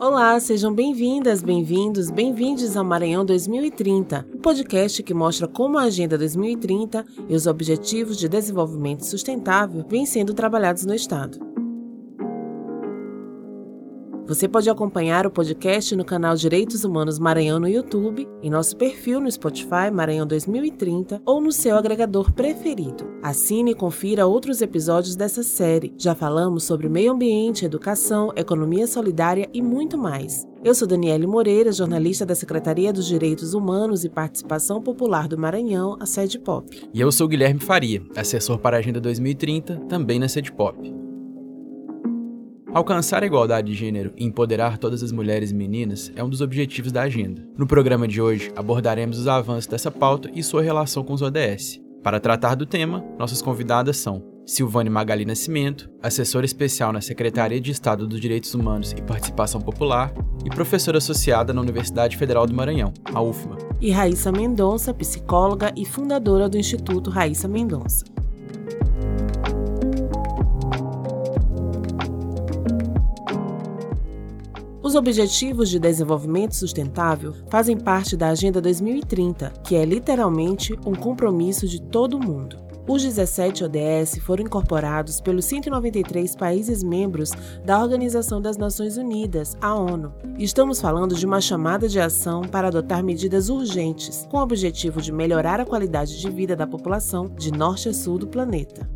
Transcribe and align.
Olá, 0.00 0.40
sejam 0.40 0.72
bem-vindas, 0.72 1.42
bem-vindos, 1.42 2.10
bem-vindos 2.10 2.74
ao 2.74 2.82
Maranhão 2.82 3.22
2030, 3.22 4.26
o 4.32 4.36
um 4.36 4.40
podcast 4.40 5.02
que 5.02 5.12
mostra 5.12 5.46
como 5.46 5.76
a 5.76 5.82
Agenda 5.82 6.16
2030 6.16 7.04
e 7.28 7.34
os 7.34 7.46
Objetivos 7.46 8.16
de 8.16 8.26
Desenvolvimento 8.26 9.04
Sustentável 9.04 9.84
vêm 9.86 10.06
sendo 10.06 10.32
trabalhados 10.32 10.86
no 10.86 10.94
Estado. 10.94 11.49
Você 14.30 14.46
pode 14.46 14.70
acompanhar 14.70 15.26
o 15.26 15.30
podcast 15.30 15.96
no 15.96 16.04
canal 16.04 16.36
Direitos 16.36 16.84
Humanos 16.84 17.18
Maranhão 17.18 17.58
no 17.58 17.66
YouTube, 17.66 18.28
em 18.40 18.48
nosso 18.48 18.76
perfil 18.76 19.20
no 19.20 19.28
Spotify 19.28 19.90
Maranhão 19.92 20.24
2030 20.24 21.20
ou 21.26 21.40
no 21.40 21.50
seu 21.50 21.76
agregador 21.76 22.30
preferido. 22.32 23.10
Assine 23.24 23.72
e 23.72 23.74
confira 23.74 24.28
outros 24.28 24.62
episódios 24.62 25.16
dessa 25.16 25.42
série. 25.42 25.92
Já 25.98 26.14
falamos 26.14 26.62
sobre 26.62 26.88
meio 26.88 27.10
ambiente, 27.10 27.64
educação, 27.64 28.32
economia 28.36 28.86
solidária 28.86 29.50
e 29.52 29.60
muito 29.60 29.98
mais. 29.98 30.46
Eu 30.62 30.76
sou 30.76 30.86
Daniele 30.86 31.26
Moreira, 31.26 31.72
jornalista 31.72 32.24
da 32.24 32.36
Secretaria 32.36 32.92
dos 32.92 33.08
Direitos 33.08 33.52
Humanos 33.52 34.04
e 34.04 34.08
Participação 34.08 34.80
Popular 34.80 35.26
do 35.26 35.36
Maranhão, 35.36 35.96
a 35.98 36.06
Sede 36.06 36.38
Pop. 36.38 36.88
E 36.94 37.00
eu 37.00 37.10
sou 37.10 37.26
Guilherme 37.26 37.58
Faria, 37.58 38.00
assessor 38.14 38.60
para 38.60 38.76
a 38.76 38.78
Agenda 38.78 39.00
2030, 39.00 39.86
também 39.88 40.20
na 40.20 40.28
Sede 40.28 40.52
Pop. 40.52 41.09
Alcançar 42.72 43.24
a 43.24 43.26
igualdade 43.26 43.72
de 43.72 43.76
gênero 43.76 44.12
e 44.16 44.24
empoderar 44.24 44.78
todas 44.78 45.02
as 45.02 45.10
mulheres 45.10 45.50
e 45.50 45.54
meninas 45.54 46.12
é 46.14 46.22
um 46.22 46.28
dos 46.28 46.40
objetivos 46.40 46.92
da 46.92 47.02
agenda. 47.02 47.44
No 47.58 47.66
programa 47.66 48.06
de 48.06 48.22
hoje, 48.22 48.52
abordaremos 48.54 49.18
os 49.18 49.26
avanços 49.26 49.66
dessa 49.66 49.90
pauta 49.90 50.30
e 50.32 50.40
sua 50.40 50.62
relação 50.62 51.02
com 51.02 51.12
os 51.12 51.20
ODS. 51.20 51.80
Para 52.00 52.20
tratar 52.20 52.54
do 52.54 52.64
tema, 52.64 53.04
nossas 53.18 53.42
convidadas 53.42 53.96
são 53.96 54.22
Silvane 54.46 54.88
Magali 54.88 55.24
Nascimento, 55.24 55.90
assessora 56.00 56.46
especial 56.46 56.92
na 56.92 57.00
Secretaria 57.00 57.60
de 57.60 57.72
Estado 57.72 58.06
dos 58.06 58.20
Direitos 58.20 58.54
Humanos 58.54 58.92
e 58.92 59.02
Participação 59.02 59.60
Popular 59.60 60.12
e 60.44 60.48
professora 60.48 60.98
associada 60.98 61.52
na 61.52 61.60
Universidade 61.60 62.16
Federal 62.16 62.46
do 62.46 62.54
Maranhão, 62.54 62.94
a 63.12 63.20
UFMA. 63.20 63.58
E 63.80 63.90
Raíssa 63.90 64.30
Mendonça, 64.30 64.94
psicóloga 64.94 65.72
e 65.76 65.84
fundadora 65.84 66.48
do 66.48 66.56
Instituto 66.56 67.10
Raíssa 67.10 67.48
Mendonça. 67.48 68.04
Os 74.90 74.96
Objetivos 74.96 75.68
de 75.70 75.78
Desenvolvimento 75.78 76.56
Sustentável 76.56 77.32
fazem 77.48 77.78
parte 77.78 78.16
da 78.16 78.30
Agenda 78.30 78.60
2030, 78.60 79.52
que 79.62 79.76
é 79.76 79.84
literalmente 79.84 80.76
um 80.84 80.96
compromisso 80.96 81.68
de 81.68 81.80
todo 81.80 82.16
o 82.16 82.20
mundo. 82.20 82.58
Os 82.88 83.00
17 83.04 83.62
ODS 83.62 84.18
foram 84.26 84.42
incorporados 84.42 85.20
pelos 85.20 85.44
193 85.44 86.34
países 86.34 86.82
membros 86.82 87.30
da 87.64 87.80
Organização 87.80 88.42
das 88.42 88.56
Nações 88.56 88.96
Unidas, 88.96 89.56
a 89.60 89.72
ONU. 89.76 90.12
Estamos 90.36 90.80
falando 90.80 91.14
de 91.14 91.24
uma 91.24 91.40
chamada 91.40 91.88
de 91.88 92.00
ação 92.00 92.42
para 92.42 92.66
adotar 92.66 93.04
medidas 93.04 93.48
urgentes, 93.48 94.26
com 94.28 94.38
o 94.38 94.42
objetivo 94.42 95.00
de 95.00 95.12
melhorar 95.12 95.60
a 95.60 95.64
qualidade 95.64 96.18
de 96.18 96.28
vida 96.28 96.56
da 96.56 96.66
população 96.66 97.28
de 97.38 97.52
norte 97.52 97.88
a 97.88 97.94
sul 97.94 98.18
do 98.18 98.26
planeta. 98.26 98.90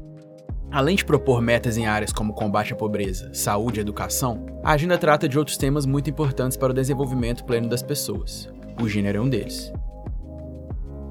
Além 0.71 0.97
de 0.97 1.05
propor 1.05 1.41
metas 1.41 1.77
em 1.77 1.87
áreas 1.87 2.13
como 2.13 2.35
combate 2.35 2.73
à 2.73 2.77
pobreza, 2.77 3.33
saúde 3.33 3.79
e 3.79 3.83
educação, 3.83 4.45
a 4.63 4.73
agenda 4.73 4.99
trata 4.99 5.29
de 5.29 5.39
outros 5.39 5.57
temas 5.57 5.87
muito 5.87 6.11
importantes 6.11 6.57
para 6.57 6.73
o 6.73 6.75
desenvolvimento 6.75 7.45
pleno 7.45 7.69
das 7.69 7.83
pessoas. 7.83 8.49
O 8.83 8.89
gênero 8.89 9.19
é 9.19 9.21
um 9.21 9.29
deles. 9.29 9.73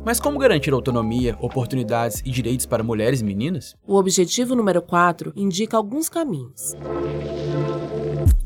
Mas 0.06 0.20
como 0.20 0.38
garantir 0.38 0.74
autonomia, 0.74 1.38
oportunidades 1.40 2.22
e 2.26 2.30
direitos 2.30 2.66
para 2.66 2.84
mulheres 2.84 3.22
e 3.22 3.24
meninas? 3.24 3.76
O 3.88 3.96
objetivo 3.96 4.54
número 4.54 4.82
4 4.82 5.32
indica 5.36 5.78
alguns 5.78 6.10
caminhos 6.10 6.76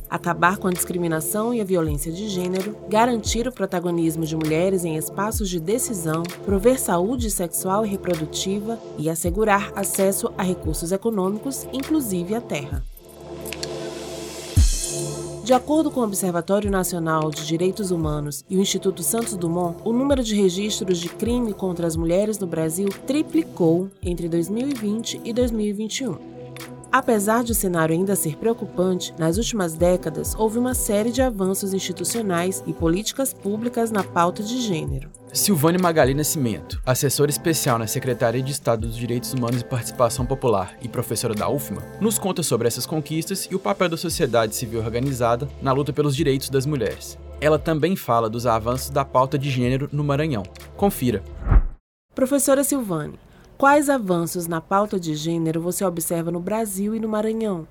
acabar 0.10 0.58
com 0.58 0.68
a 0.68 0.72
discriminação 0.72 1.54
e 1.54 1.62
a 1.62 1.64
violência 1.64 2.12
de 2.12 2.28
gênero, 2.30 2.76
garantir 2.90 3.48
o 3.48 3.52
protagonismo 3.52 4.26
de 4.26 4.36
mulheres 4.36 4.86
em 4.86 4.96
espaços 4.96 5.50
de 5.50 5.60
decisão, 5.60 6.24
prover 6.46 6.80
saúde 6.80 7.30
sexual 7.30 7.86
e 7.86 7.90
reprodutiva 7.90 8.80
e 8.98 9.10
assegurar 9.10 9.72
acesso 9.76 10.32
a 10.38 10.44
recursos 10.44 10.92
econômicos, 10.92 11.68
inclusive 11.74 12.36
a 12.36 12.42
terra. 12.42 12.84
De 15.48 15.54
acordo 15.54 15.90
com 15.90 16.02
o 16.02 16.04
Observatório 16.04 16.70
Nacional 16.70 17.32
de 17.32 17.48
Direitos 17.48 17.90
Humanos 17.90 18.44
e 18.50 18.58
o 18.58 18.62
Instituto 18.62 19.02
Santos 19.02 19.34
Dumont, 19.38 19.78
o 19.86 19.94
número 19.94 20.22
de 20.22 20.36
registros 20.36 20.98
de 20.98 21.08
crime 21.08 21.54
contra 21.54 21.88
as 21.88 21.96
mulheres 21.96 22.38
no 22.38 22.46
Brasil 22.46 22.90
triplicou 23.08 23.90
entre 24.04 24.28
2020 24.28 25.22
e 25.24 25.32
2021. 25.32 26.37
Apesar 26.92 27.44
de 27.44 27.52
o 27.52 27.56
cenário 27.56 27.94
ainda 27.94 28.16
ser 28.16 28.38
preocupante, 28.38 29.14
nas 29.18 29.38
últimas 29.38 29.74
décadas 29.74 30.34
houve 30.36 30.58
uma 30.58 30.74
série 30.74 31.12
de 31.12 31.22
avanços 31.22 31.74
institucionais 31.74 32.64
e 32.66 32.74
políticas 32.74 33.34
públicas 33.34 33.92
na 33.92 34.04
pauta 34.04 34.42
de 34.42 34.62
gênero. 34.62 35.10
Silvane 35.34 35.78
Magali 35.78 36.14
Nascimento, 36.14 36.82
assessora 36.86 37.30
especial 37.30 37.78
na 37.78 37.86
Secretaria 37.86 38.42
de 38.42 38.52
Estado 38.52 38.88
dos 38.88 38.96
Direitos 38.96 39.34
Humanos 39.34 39.62
e 39.62 39.66
Participação 39.66 40.26
Popular 40.26 40.76
e 40.82 40.88
professora 40.88 41.36
da 41.36 41.50
UFMA, 41.50 41.84
nos 42.00 42.18
conta 42.18 42.42
sobre 42.42 42.68
essas 42.68 42.86
conquistas 42.86 43.48
e 43.52 43.54
o 43.54 43.60
papel 43.60 43.90
da 43.90 43.98
sociedade 43.98 44.56
civil 44.56 44.80
organizada 44.80 45.48
na 45.62 45.74
luta 45.74 45.92
pelos 45.92 46.16
direitos 46.16 46.50
das 46.50 46.66
mulheres. 46.66 47.18
Ela 47.40 47.60
também 47.60 47.96
fala 47.96 48.30
dos 48.30 48.48
avanços 48.48 48.90
da 48.90 49.06
pauta 49.06 49.38
de 49.38 49.50
gênero 49.50 49.90
no 49.92 50.04
Maranhão. 50.04 50.44
Confira. 50.76 51.22
Professora 52.16 52.64
Silvane, 52.64 53.20
Quais 53.58 53.90
avanços 53.90 54.46
na 54.46 54.62
pauta 54.62 55.00
de 55.00 55.16
gênero 55.16 55.60
você 55.60 55.84
observa 55.84 56.30
no 56.30 56.40
Brasil 56.40 56.94
e 56.94 57.00
no 57.00 57.10
Maranhão? 57.10 57.68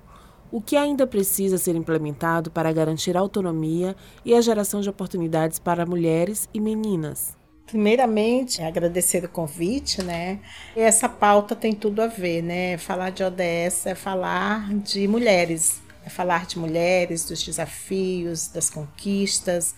O 0.51 0.59
que 0.59 0.75
ainda 0.75 1.07
precisa 1.07 1.57
ser 1.57 1.77
implementado 1.77 2.51
para 2.51 2.73
garantir 2.73 3.15
a 3.15 3.21
autonomia 3.21 3.95
e 4.25 4.35
a 4.35 4.41
geração 4.41 4.81
de 4.81 4.89
oportunidades 4.89 5.59
para 5.59 5.85
mulheres 5.85 6.49
e 6.53 6.59
meninas? 6.59 7.37
Primeiramente, 7.65 8.61
agradecer 8.61 9.23
o 9.23 9.29
convite, 9.29 10.03
né? 10.03 10.41
Essa 10.75 11.07
pauta 11.07 11.55
tem 11.55 11.71
tudo 11.71 12.01
a 12.01 12.07
ver, 12.07 12.41
né? 12.41 12.77
Falar 12.77 13.11
de 13.11 13.23
ODS 13.23 13.85
é 13.85 13.95
falar 13.95 14.73
de 14.73 15.07
mulheres, 15.07 15.81
é 16.05 16.09
falar 16.09 16.45
de 16.45 16.59
mulheres, 16.59 17.23
dos 17.23 17.41
desafios, 17.41 18.49
das 18.49 18.69
conquistas. 18.69 19.73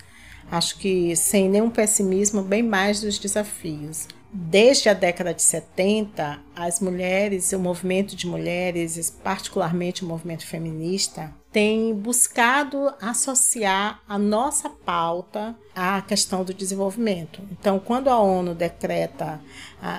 Acho 0.49 0.75
que 0.79 1.15
sem 1.15 1.47
nenhum 1.47 1.69
pessimismo, 1.69 2.41
bem 2.41 2.63
mais 2.63 3.01
dos 3.01 3.19
desafios. 3.19 4.07
Desde 4.31 4.89
a 4.89 4.93
década 4.93 5.33
de 5.33 5.41
70, 5.41 6.39
as 6.55 6.79
mulheres, 6.79 7.51
o 7.51 7.59
movimento 7.59 8.15
de 8.15 8.27
mulheres, 8.27 9.09
particularmente 9.23 10.03
o 10.03 10.07
movimento 10.07 10.45
feminista, 10.45 11.33
tem 11.51 11.95
buscado 11.95 12.93
associar 13.01 13.99
a 14.07 14.19
nossa 14.19 14.69
pauta 14.69 15.55
à 15.75 15.99
questão 16.03 16.43
do 16.43 16.53
desenvolvimento. 16.53 17.41
Então, 17.51 17.79
quando 17.79 18.07
a 18.07 18.19
ONU 18.19 18.53
decreta 18.53 19.41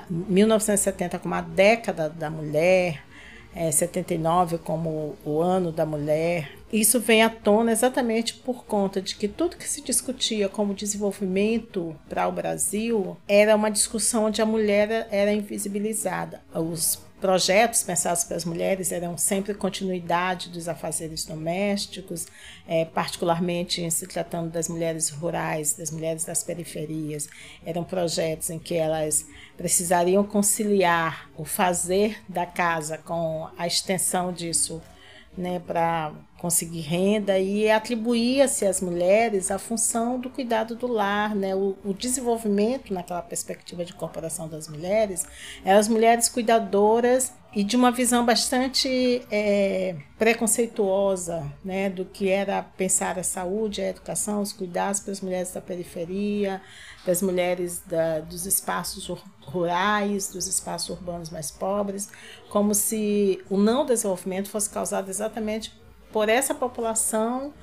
1970 0.09 1.19
como 1.19 1.35
a 1.35 1.41
década 1.41 2.09
da 2.09 2.29
mulher, 2.29 3.03
é, 3.53 3.69
79 3.69 4.59
como 4.59 5.17
o 5.25 5.41
ano 5.41 5.73
da 5.73 5.85
mulher, 5.85 6.60
isso 6.71 6.99
vem 6.99 7.21
à 7.21 7.29
tona 7.29 7.71
exatamente 7.71 8.33
por 8.35 8.65
conta 8.65 9.01
de 9.01 9.15
que 9.15 9.27
tudo 9.27 9.57
que 9.57 9.67
se 9.67 9.81
discutia 9.81 10.47
como 10.47 10.73
desenvolvimento 10.73 11.95
para 12.07 12.27
o 12.27 12.31
Brasil 12.31 13.17
era 13.27 13.55
uma 13.55 13.69
discussão 13.69 14.25
onde 14.25 14.41
a 14.41 14.45
mulher 14.45 15.07
era 15.11 15.33
invisibilizada. 15.33 16.41
Os 16.53 16.99
projetos 17.21 17.83
pensados 17.83 18.23
para 18.23 18.35
as 18.35 18.45
mulheres 18.45 18.91
eram 18.91 19.15
sempre 19.15 19.53
continuidade 19.53 20.49
dos 20.49 20.67
afazeres 20.67 21.23
domésticos, 21.23 22.25
é, 22.67 22.83
particularmente 22.83 23.89
se 23.91 24.07
tratando 24.07 24.49
das 24.49 24.67
mulheres 24.67 25.09
rurais, 25.09 25.73
das 25.73 25.91
mulheres 25.91 26.25
das 26.25 26.43
periferias. 26.43 27.29
Eram 27.63 27.83
projetos 27.83 28.49
em 28.49 28.57
que 28.57 28.73
elas 28.73 29.25
precisariam 29.55 30.23
conciliar 30.23 31.29
o 31.37 31.45
fazer 31.45 32.17
da 32.27 32.45
casa 32.45 32.97
com 32.97 33.47
a 33.55 33.67
extensão 33.67 34.33
disso 34.33 34.81
né, 35.37 35.59
para 35.59 36.11
conseguir 36.37 36.81
renda 36.81 37.37
e 37.39 37.69
atribuía-se 37.69 38.65
às 38.65 38.81
mulheres 38.81 39.51
a 39.51 39.59
função 39.59 40.19
do 40.19 40.29
cuidado 40.29 40.75
do 40.75 40.87
lar, 40.87 41.35
né, 41.35 41.55
o, 41.55 41.77
o, 41.85 41.93
desenvolvimento 41.93 42.93
naquela 42.93 43.21
perspectiva 43.21 43.85
de 43.85 43.93
incorporação 43.93 44.47
das 44.47 44.67
mulheres, 44.67 45.25
eram 45.63 45.79
as 45.79 45.87
mulheres 45.87 46.27
cuidadoras 46.27 47.31
e 47.53 47.63
de 47.63 47.75
uma 47.75 47.91
visão 47.91 48.25
bastante 48.25 49.21
é, 49.29 49.97
preconceituosa 50.17 51.51
né, 51.63 51.89
do 51.89 52.05
que 52.05 52.29
era 52.29 52.63
pensar 52.63 53.19
a 53.19 53.23
saúde, 53.23 53.81
a 53.81 53.89
educação, 53.89 54.41
os 54.41 54.53
cuidados 54.53 55.01
para 55.01 55.11
as 55.11 55.19
mulheres 55.19 55.51
da 55.51 55.59
periferia, 55.59 56.61
das 57.05 57.21
mulheres 57.21 57.79
da, 57.85 58.19
dos 58.21 58.45
espaços 58.45 59.05
rurais, 59.41 60.29
dos 60.29 60.47
espaços 60.47 60.89
urbanos 60.89 61.29
mais 61.29 61.51
pobres, 61.51 62.09
como 62.49 62.73
se 62.73 63.43
o 63.49 63.57
não 63.57 63.85
desenvolvimento 63.85 64.49
fosse 64.49 64.69
causado 64.69 65.09
exatamente 65.09 65.73
por 66.11 66.29
essa 66.29 66.55
população 66.55 67.53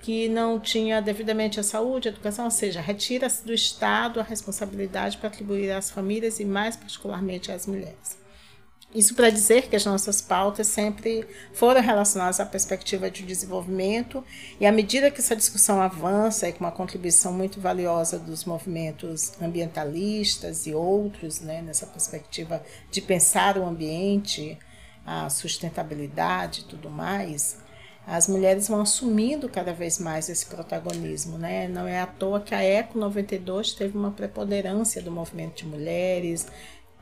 que 0.00 0.28
não 0.28 0.58
tinha 0.58 1.00
devidamente 1.00 1.60
a 1.60 1.62
saúde, 1.62 2.08
a 2.08 2.10
educação, 2.12 2.44
ou 2.44 2.50
seja, 2.50 2.80
retira-se 2.80 3.44
do 3.44 3.52
Estado 3.52 4.20
a 4.20 4.22
responsabilidade 4.22 5.16
para 5.18 5.28
atribuir 5.28 5.70
às 5.72 5.90
famílias 5.90 6.40
e 6.40 6.44
mais 6.44 6.76
particularmente 6.76 7.50
às 7.52 7.66
mulheres. 7.66 8.18
Isso 8.94 9.14
para 9.14 9.28
dizer 9.28 9.68
que 9.68 9.76
as 9.76 9.84
nossas 9.84 10.22
pautas 10.22 10.66
sempre 10.66 11.26
foram 11.52 11.82
relacionadas 11.82 12.40
à 12.40 12.46
perspectiva 12.46 13.10
de 13.10 13.22
desenvolvimento, 13.22 14.24
e 14.58 14.64
à 14.64 14.72
medida 14.72 15.10
que 15.10 15.20
essa 15.20 15.36
discussão 15.36 15.82
avança, 15.82 16.48
e 16.48 16.52
com 16.54 16.64
uma 16.64 16.72
contribuição 16.72 17.30
muito 17.30 17.60
valiosa 17.60 18.18
dos 18.18 18.46
movimentos 18.46 19.32
ambientalistas 19.42 20.66
e 20.66 20.72
outros, 20.72 21.40
né, 21.40 21.60
nessa 21.60 21.86
perspectiva 21.86 22.62
de 22.90 23.02
pensar 23.02 23.58
o 23.58 23.66
ambiente, 23.66 24.58
a 25.04 25.28
sustentabilidade 25.28 26.62
e 26.62 26.64
tudo 26.64 26.88
mais, 26.88 27.58
as 28.06 28.26
mulheres 28.26 28.68
vão 28.68 28.80
assumindo 28.80 29.50
cada 29.50 29.74
vez 29.74 29.98
mais 29.98 30.30
esse 30.30 30.46
protagonismo, 30.46 31.36
né? 31.36 31.68
Não 31.68 31.86
é 31.86 32.00
à 32.00 32.06
toa 32.06 32.40
que 32.40 32.54
a 32.54 32.62
Eco 32.62 32.98
92 32.98 33.74
teve 33.74 33.98
uma 33.98 34.10
preponderância 34.10 35.02
do 35.02 35.10
movimento 35.10 35.58
de 35.58 35.66
mulheres, 35.66 36.46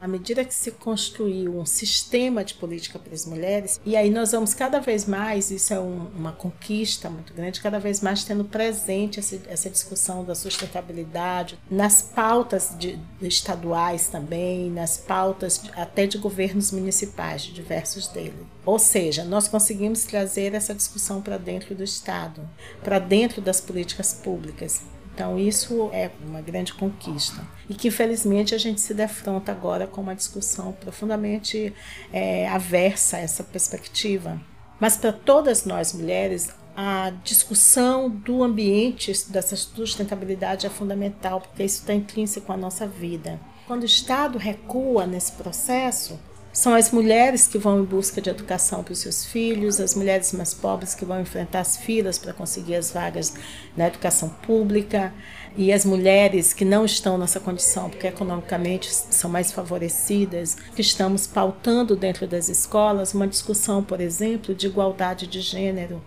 à 0.01 0.07
medida 0.07 0.45
que 0.45 0.55
se 0.55 0.71
construiu 0.73 1.59
um 1.59 1.67
sistema 1.67 2.45
de 2.45 2.55
política 2.55 2.99
para 2.99 3.15
as 3.15 3.25
mulheres, 3.25 3.81
e 3.85 3.97
aí 3.97 4.11
nós 4.11 4.33
vamos 4.33 4.55
cada 4.55 4.79
vez 4.79 5.07
mais, 5.07 5.51
isso 5.51 5.73
é 5.73 5.81
um, 5.81 6.07
uma 6.15 6.33
conquista 6.33 7.09
muito 7.09 7.33
grande, 7.33 7.61
cada 7.61 7.79
vez 7.79 8.01
mais 8.01 8.25
tendo 8.25 8.45
presente 8.45 9.19
essa, 9.19 9.41
essa 9.49 9.71
discussão 9.71 10.25
da 10.25 10.35
sustentabilidade 10.35 11.59
nas 11.71 12.03
pautas 12.03 12.75
de, 12.79 12.99
estaduais 13.23 14.09
também, 14.09 14.71
nas 14.71 14.97
pautas 14.97 15.61
de, 15.63 15.71
até 15.73 16.07
de 16.07 16.19
governos 16.19 16.73
municipais, 16.73 17.43
de 17.43 17.53
diversos 17.53 18.09
deles. 18.09 18.35
Ou 18.65 18.79
seja, 18.79 19.25
nós 19.25 19.49
conseguimos 19.49 20.05
trazer 20.05 20.55
essa 20.55 20.75
discussão 20.75 21.23
para 21.23 21.39
dentro 21.39 21.75
do 21.75 21.85
Estado, 21.85 22.49
para 22.83 22.99
dentro 22.99 23.41
das 23.41 23.61
políticas 23.61 24.13
públicas. 24.13 24.83
Então, 25.17 25.39
isso 25.39 25.89
é 25.95 26.11
uma 26.29 26.43
grande 26.43 26.75
conquista. 26.75 27.43
E 27.71 27.75
que, 27.75 27.89
infelizmente, 27.89 28.55
a 28.55 28.59
gente 28.59 28.83
se 28.83 28.93
defronta 28.93 29.51
agora 29.51 29.87
com 29.87 30.03
uma 30.03 30.15
discussão 30.15 30.73
profundamente 30.73 31.73
é, 32.13 32.47
aversa 32.49 33.17
a 33.17 33.21
essa 33.21 33.43
perspectiva. 33.43 34.39
Mas, 34.79 34.99
para 34.99 35.15
todas 35.15 35.65
nós 35.65 35.95
mulheres, 35.95 36.51
a 36.77 37.15
discussão 37.25 38.11
do 38.11 38.45
ambiente, 38.45 39.11
dessa 39.31 39.57
sustentabilidade 39.57 40.67
é 40.67 40.71
fundamental, 40.71 41.41
porque 41.41 41.65
isso 41.65 41.81
está 41.81 41.95
intrínseco 41.95 42.53
à 42.53 42.57
nossa 42.59 42.87
vida. 42.87 43.41
Quando 43.67 43.85
o 43.85 43.87
Estado 43.87 44.37
recua 44.37 45.07
nesse 45.07 45.33
processo, 45.33 46.21
são 46.57 46.73
as 46.73 46.91
mulheres 46.91 47.47
que 47.47 47.59
vão 47.59 47.81
em 47.81 47.85
busca 47.85 48.19
de 48.19 48.31
educação 48.31 48.83
para 48.83 48.95
os 48.95 49.01
seus 49.01 49.27
filhos, 49.27 49.79
as 49.79 49.95
mulheres 49.95 50.33
mais 50.33 50.55
pobres 50.55 50.95
que 50.95 51.05
vão 51.05 51.21
enfrentar 51.21 51.61
as 51.61 51.77
filas 51.77 52.19
para 52.19 52.33
conseguir 52.33 52.77
as 52.77 52.91
vagas 52.91 53.35
na 53.77 53.89
educação 53.89 54.31
pública, 54.31 55.13
e 55.55 55.71
as 55.71 55.85
mulheres 55.85 56.55
que 56.55 56.65
não 56.65 56.87
estão 56.87 57.19
nessa 57.19 57.39
condição, 57.39 57.91
porque 57.91 58.07
economicamente 58.07 58.91
são 58.91 59.29
mais 59.29 59.53
favorecidas, 59.53 60.57
que 60.75 60.81
estamos 60.81 61.27
pautando 61.27 61.95
dentro 61.95 62.27
das 62.27 62.49
escolas 62.49 63.13
uma 63.13 63.29
discussão, 63.29 63.85
por 63.85 64.01
exemplo, 64.01 64.55
de 64.55 64.67
igualdade 64.67 65.27
de 65.27 65.43
gênero. 65.43 66.03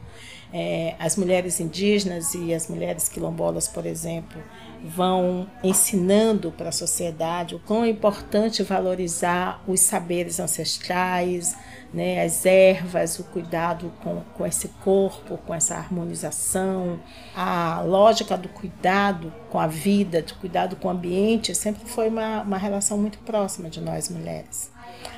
É, 0.52 0.96
as 0.98 1.16
mulheres 1.16 1.60
indígenas 1.60 2.34
e 2.34 2.56
as 2.56 2.68
mulheres 2.68 3.08
quilombolas, 3.08 3.68
por 3.68 3.86
exemplo, 3.86 4.42
vão 4.84 5.48
ensinando 5.64 6.52
para 6.52 6.70
a 6.70 6.72
sociedade 6.72 7.56
o 7.56 7.60
quão 7.60 7.84
é 7.84 7.90
importante 7.90 8.64
valorizar 8.64 9.62
os 9.68 9.80
saberes 9.80 10.40
ancestrais, 10.40 11.56
né, 11.94 12.24
as 12.24 12.46
ervas, 12.46 13.20
o 13.20 13.24
cuidado 13.26 13.92
com, 14.04 14.22
com 14.38 14.46
esse 14.46 14.68
corpo, 14.84 15.38
com 15.38 15.54
essa 15.54 15.76
harmonização. 15.76 17.00
A 17.36 17.82
lógica 17.82 18.38
do 18.38 18.50
cuidado 18.50 19.34
com 19.50 19.60
a 19.60 19.68
vida, 19.68 20.22
do 20.22 20.36
cuidado 20.36 20.76
com 20.76 20.88
o 20.88 20.92
ambiente, 20.92 21.56
sempre 21.56 21.84
foi 21.86 22.10
uma, 22.10 22.42
uma 22.42 22.58
relação 22.58 22.98
muito 22.98 23.18
próxima 23.20 23.70
de 23.70 23.82
nós 23.82 24.10
mulheres. 24.10 24.72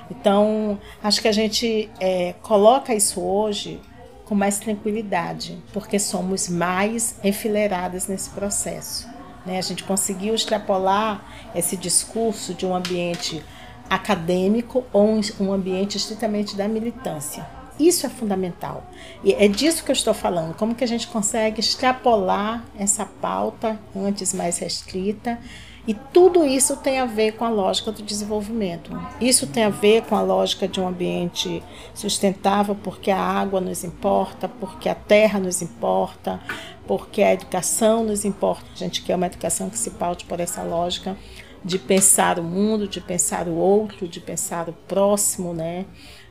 Então, 0.09 0.79
acho 1.03 1.21
que 1.21 1.27
a 1.27 1.31
gente 1.31 1.89
é, 1.99 2.33
coloca 2.41 2.93
isso 2.93 3.21
hoje 3.21 3.79
com 4.25 4.35
mais 4.35 4.59
tranquilidade, 4.59 5.61
porque 5.73 5.99
somos 5.99 6.47
mais 6.47 7.15
enfileiradas 7.21 8.07
nesse 8.07 8.29
processo. 8.29 9.10
Né? 9.45 9.57
A 9.57 9.61
gente 9.61 9.83
conseguiu 9.83 10.35
extrapolar 10.35 11.23
esse 11.55 11.75
discurso 11.75 12.53
de 12.53 12.65
um 12.65 12.75
ambiente 12.75 13.43
acadêmico 13.89 14.85
ou 14.93 15.19
um 15.39 15.51
ambiente 15.51 15.97
estritamente 15.97 16.55
da 16.55 16.67
militância. 16.67 17.45
Isso 17.79 18.05
é 18.05 18.09
fundamental. 18.09 18.85
E 19.23 19.33
é 19.33 19.47
disso 19.47 19.83
que 19.83 19.91
eu 19.91 19.95
estou 19.95 20.13
falando. 20.13 20.55
Como 20.55 20.75
que 20.75 20.83
a 20.83 20.87
gente 20.87 21.07
consegue 21.07 21.59
extrapolar 21.59 22.63
essa 22.77 23.05
pauta 23.05 23.79
antes 23.95 24.33
mais 24.33 24.59
restrita 24.59 25.39
e 25.87 25.95
tudo 25.95 26.45
isso 26.45 26.77
tem 26.77 26.99
a 26.99 27.05
ver 27.05 27.33
com 27.33 27.43
a 27.43 27.49
lógica 27.49 27.91
do 27.91 28.03
desenvolvimento. 28.03 28.91
Isso 29.19 29.47
tem 29.47 29.63
a 29.63 29.69
ver 29.69 30.03
com 30.03 30.15
a 30.15 30.21
lógica 30.21 30.67
de 30.67 30.79
um 30.79 30.87
ambiente 30.87 31.63
sustentável, 31.95 32.75
porque 32.75 33.09
a 33.09 33.19
água 33.19 33.59
nos 33.59 33.83
importa, 33.83 34.47
porque 34.47 34.87
a 34.87 34.95
terra 34.95 35.39
nos 35.39 35.61
importa, 35.61 36.39
porque 36.85 37.23
a 37.23 37.33
educação 37.33 38.03
nos 38.03 38.23
importa. 38.25 38.65
A 38.75 38.77
gente 38.77 39.01
quer 39.01 39.15
uma 39.15 39.25
educação 39.25 39.69
que 39.69 39.77
se 39.77 39.89
paute 39.91 40.25
por 40.25 40.39
essa 40.39 40.61
lógica 40.61 41.17
de 41.63 41.79
pensar 41.79 42.37
o 42.37 42.43
mundo, 42.43 42.87
de 42.87 43.01
pensar 43.01 43.47
o 43.47 43.55
outro, 43.55 44.07
de 44.07 44.19
pensar 44.19 44.69
o 44.69 44.73
próximo, 44.73 45.53
né? 45.53 45.85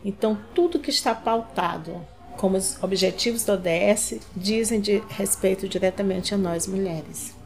Então, 0.04 0.38
tudo 0.54 0.78
que 0.78 0.90
está 0.90 1.14
pautado 1.14 2.00
como 2.36 2.56
os 2.56 2.82
objetivos 2.82 3.44
do 3.44 3.52
ODS 3.52 4.14
dizem 4.34 4.80
de 4.80 5.02
respeito 5.10 5.68
diretamente 5.68 6.34
a 6.34 6.38
nós 6.38 6.66
mulheres. 6.66 7.39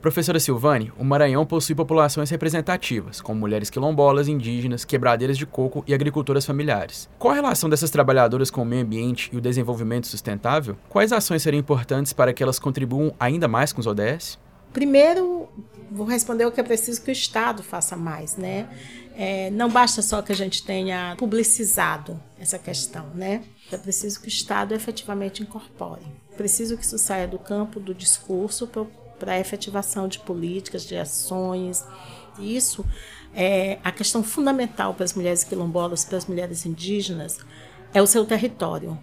Professora 0.00 0.40
Silvane, 0.40 0.90
o 0.98 1.04
Maranhão 1.04 1.44
possui 1.44 1.74
populações 1.74 2.30
representativas, 2.30 3.20
como 3.20 3.38
mulheres 3.38 3.68
quilombolas, 3.68 4.28
indígenas, 4.28 4.82
quebradeiras 4.82 5.36
de 5.36 5.44
coco 5.44 5.84
e 5.86 5.92
agricultoras 5.92 6.46
familiares. 6.46 7.06
Qual 7.18 7.32
a 7.32 7.34
relação 7.34 7.68
dessas 7.68 7.90
trabalhadoras 7.90 8.50
com 8.50 8.62
o 8.62 8.64
meio 8.64 8.82
ambiente 8.82 9.28
e 9.30 9.36
o 9.36 9.42
desenvolvimento 9.42 10.06
sustentável? 10.06 10.74
Quais 10.88 11.12
ações 11.12 11.42
seriam 11.42 11.60
importantes 11.60 12.14
para 12.14 12.32
que 12.32 12.42
elas 12.42 12.58
contribuam 12.58 13.14
ainda 13.20 13.46
mais 13.46 13.74
com 13.74 13.80
os 13.80 13.86
ODS? 13.86 14.38
Primeiro, 14.72 15.50
vou 15.90 16.06
responder 16.06 16.46
o 16.46 16.52
que 16.52 16.60
é 16.60 16.64
preciso 16.64 17.02
que 17.02 17.10
o 17.10 17.12
Estado 17.12 17.62
faça 17.62 17.94
mais, 17.94 18.38
né? 18.38 18.70
É, 19.14 19.50
não 19.50 19.68
basta 19.68 20.00
só 20.00 20.22
que 20.22 20.32
a 20.32 20.36
gente 20.36 20.64
tenha 20.64 21.14
publicizado 21.18 22.18
essa 22.38 22.58
questão, 22.58 23.10
né? 23.14 23.42
É 23.70 23.76
preciso 23.76 24.18
que 24.18 24.28
o 24.28 24.30
Estado 24.30 24.72
efetivamente 24.72 25.42
incorpore. 25.42 26.06
Preciso 26.38 26.78
que 26.78 26.84
isso 26.84 26.96
saia 26.96 27.28
do 27.28 27.38
campo 27.38 27.78
do 27.78 27.94
discurso 27.94 28.66
para 29.20 29.34
a 29.34 29.38
efetivação 29.38 30.08
de 30.08 30.18
políticas, 30.18 30.84
de 30.84 30.96
ações. 30.96 31.84
Isso 32.40 32.84
é 33.34 33.78
a 33.84 33.92
questão 33.92 34.24
fundamental 34.24 34.94
para 34.94 35.04
as 35.04 35.14
mulheres 35.14 35.44
quilombolas, 35.44 36.04
para 36.04 36.16
as 36.16 36.26
mulheres 36.26 36.66
indígenas, 36.66 37.38
é 37.94 38.02
o 38.02 38.06
seu 38.06 38.24
território. 38.24 38.98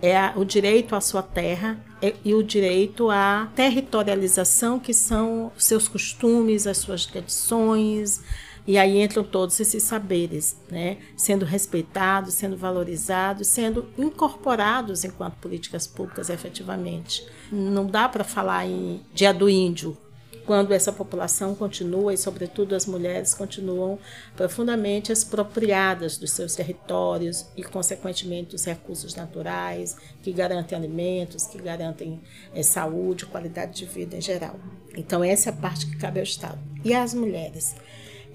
É 0.00 0.30
o 0.36 0.44
direito 0.44 0.94
à 0.94 1.00
sua 1.00 1.22
terra 1.22 1.78
e 2.22 2.34
o 2.34 2.42
direito 2.42 3.10
à 3.10 3.50
territorialização, 3.56 4.78
que 4.78 4.92
são 4.92 5.50
os 5.56 5.64
seus 5.64 5.88
costumes, 5.88 6.66
as 6.66 6.76
suas 6.76 7.06
tradições, 7.06 8.20
e 8.66 8.76
aí 8.76 9.00
entram 9.00 9.22
todos 9.22 9.58
esses 9.60 9.82
saberes, 9.82 10.56
né? 10.70 10.98
sendo 11.16 11.44
respeitados, 11.44 12.34
sendo 12.34 12.56
valorizados, 12.56 13.46
sendo 13.48 13.88
incorporados 13.96 15.04
enquanto 15.04 15.36
políticas 15.36 15.86
públicas 15.86 16.30
efetivamente. 16.30 17.26
Não 17.52 17.86
dá 17.86 18.08
para 18.08 18.24
falar 18.24 18.66
em 18.66 19.00
dia 19.14 19.32
do 19.32 19.48
índio 19.48 19.96
quando 20.46 20.72
essa 20.72 20.92
população 20.92 21.54
continua, 21.56 22.14
e 22.14 22.16
sobretudo 22.16 22.76
as 22.76 22.86
mulheres, 22.86 23.34
continuam 23.34 23.98
profundamente 24.36 25.10
expropriadas 25.10 26.16
dos 26.16 26.30
seus 26.30 26.54
territórios 26.54 27.46
e, 27.56 27.64
consequentemente, 27.64 28.52
dos 28.52 28.64
recursos 28.64 29.16
naturais 29.16 29.96
que 30.22 30.32
garantem 30.32 30.78
alimentos, 30.78 31.46
que 31.46 31.58
garantem 31.58 32.20
é, 32.54 32.62
saúde, 32.62 33.26
qualidade 33.26 33.74
de 33.74 33.86
vida 33.86 34.16
em 34.16 34.20
geral. 34.20 34.54
Então, 34.96 35.22
essa 35.22 35.50
é 35.50 35.52
a 35.52 35.56
parte 35.56 35.86
que 35.86 35.96
cabe 35.96 36.20
ao 36.20 36.24
Estado. 36.24 36.58
E 36.84 36.94
as 36.94 37.12
mulheres? 37.12 37.74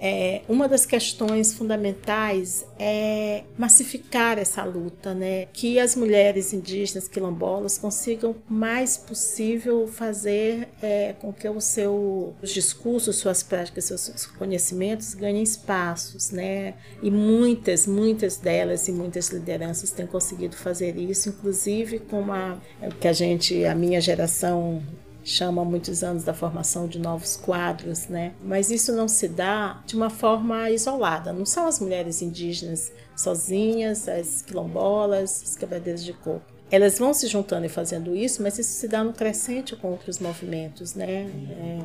É, 0.04 0.42
uma 0.50 0.68
das 0.68 0.84
questões 0.84 1.54
fundamentais 1.54 2.66
é 2.80 3.44
massificar 3.56 4.40
essa 4.40 4.64
luta, 4.64 5.14
né? 5.14 5.46
que 5.54 5.80
as 5.80 5.96
mulheres 5.96 6.54
indígenas 6.54 7.08
quilombolas 7.08 7.78
consigam 7.78 8.36
mais 8.50 8.98
possível 8.98 9.88
fazer 9.88 10.68
é, 10.82 11.14
com 11.22 11.32
que 11.32 11.48
o 11.48 11.62
seu, 11.62 12.34
os 12.42 12.50
discursos, 12.50 13.18
suas 13.18 13.44
práticas, 13.44 13.86
seus 13.86 14.26
conhecimentos 14.26 15.14
ganhem 15.14 15.44
espaços. 15.44 16.32
Né? 16.32 16.74
E 17.04 17.12
muitas, 17.12 17.86
muitas 17.86 18.38
delas 18.38 18.88
e 18.88 18.92
muitas 18.92 19.30
lideranças 19.30 19.92
têm 19.92 20.08
conseguido 20.08 20.56
fazer 20.56 20.98
isso, 20.98 21.30
inclusive 21.30 22.00
com 22.00 22.34
a, 22.34 22.58
que 23.00 23.08
a 23.08 23.14
gente, 23.14 23.64
a 23.66 23.76
minha 23.76 24.02
geração 24.02 24.82
chama 25.24 25.64
muitos 25.64 26.04
anos 26.04 26.24
da 26.24 26.34
formação 26.34 26.88
de 26.88 27.00
novos 27.00 27.36
quadros, 27.36 28.08
né? 28.08 28.34
Mas 28.44 28.72
isso 28.72 28.92
não 28.94 29.08
se 29.08 29.28
dá 29.28 29.82
de 29.86 29.96
uma 29.96 30.10
forma 30.10 30.70
isolada. 30.70 31.32
Não 31.32 31.46
são 31.46 31.68
as 31.68 31.80
mulheres 31.80 32.22
indígenas 32.22 32.92
sozinhas, 33.16 34.08
as 34.08 34.42
quilombolas, 34.42 35.44
as 35.44 35.56
quebradeiras 35.56 36.04
de 36.04 36.14
coco. 36.14 36.42
elas 36.72 36.98
vão 36.98 37.14
se 37.14 37.28
juntando 37.28 37.66
e 37.66 37.70
fazendo 37.70 38.16
isso, 38.16 38.42
mas 38.42 38.58
isso 38.58 38.72
se 38.72 38.88
dá 38.88 39.04
no 39.04 39.12
crescente 39.12 39.76
com 39.76 39.90
outros 39.90 40.20
movimentos, 40.20 40.96
né? 40.96 41.30
É 41.60 41.80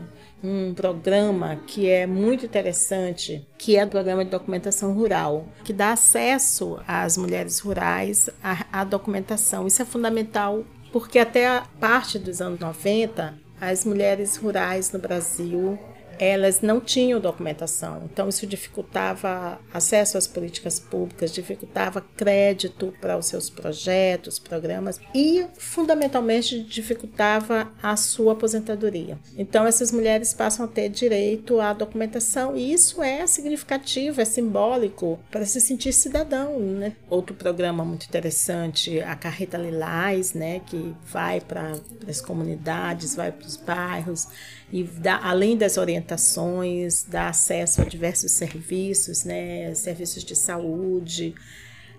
um 0.46 0.72
programa 0.74 1.56
que 1.66 1.88
é 1.88 2.06
muito 2.06 2.46
interessante, 2.46 3.44
que 3.58 3.76
é 3.76 3.84
o 3.84 3.88
programa 3.88 4.24
de 4.24 4.30
documentação 4.30 4.92
rural, 4.92 5.44
que 5.64 5.72
dá 5.72 5.92
acesso 5.92 6.78
às 6.86 7.16
mulheres 7.16 7.58
rurais 7.58 8.30
à, 8.40 8.80
à 8.80 8.84
documentação. 8.84 9.66
Isso 9.66 9.82
é 9.82 9.84
fundamental 9.84 10.64
porque 10.92 11.18
até 11.18 11.46
a 11.46 11.66
parte 11.80 12.18
dos 12.18 12.40
anos 12.40 12.58
90, 12.58 13.34
as 13.60 13.84
mulheres 13.84 14.36
rurais 14.36 14.92
no 14.92 14.98
Brasil 14.98 15.78
elas 16.18 16.60
não 16.60 16.80
tinham 16.80 17.20
documentação. 17.20 18.02
Então, 18.10 18.28
isso 18.28 18.46
dificultava 18.46 19.58
acesso 19.72 20.18
às 20.18 20.26
políticas 20.26 20.78
públicas, 20.78 21.32
dificultava 21.32 22.04
crédito 22.16 22.94
para 23.00 23.16
os 23.16 23.26
seus 23.26 23.50
projetos, 23.50 24.38
programas 24.38 25.00
e, 25.14 25.46
fundamentalmente, 25.56 26.62
dificultava 26.62 27.72
a 27.82 27.96
sua 27.96 28.32
aposentadoria. 28.32 29.18
Então, 29.36 29.66
essas 29.66 29.92
mulheres 29.92 30.32
passam 30.34 30.64
a 30.64 30.68
ter 30.68 30.88
direito 30.88 31.60
à 31.60 31.72
documentação 31.72 32.56
e 32.56 32.72
isso 32.72 33.02
é 33.02 33.26
significativo, 33.26 34.20
é 34.20 34.24
simbólico 34.24 35.18
para 35.30 35.44
se 35.44 35.60
sentir 35.60 35.92
cidadão. 35.92 36.58
Né? 36.58 36.92
Outro 37.08 37.34
programa 37.34 37.84
muito 37.84 38.06
interessante, 38.06 39.00
a 39.00 39.14
Carreta 39.14 39.58
Lilás, 39.58 40.32
né, 40.32 40.60
que 40.66 40.94
vai 41.06 41.40
para 41.40 41.72
as 42.08 42.20
comunidades, 42.20 43.14
vai 43.14 43.32
para 43.32 43.46
os 43.46 43.56
bairros 43.56 44.28
e 44.72 44.82
dá, 44.82 45.20
além 45.22 45.56
das 45.56 45.76
orientações, 45.76 47.04
dá 47.04 47.28
acesso 47.28 47.82
a 47.82 47.84
diversos 47.84 48.32
serviços, 48.32 49.24
né, 49.24 49.72
serviços 49.74 50.24
de 50.24 50.34
saúde. 50.34 51.34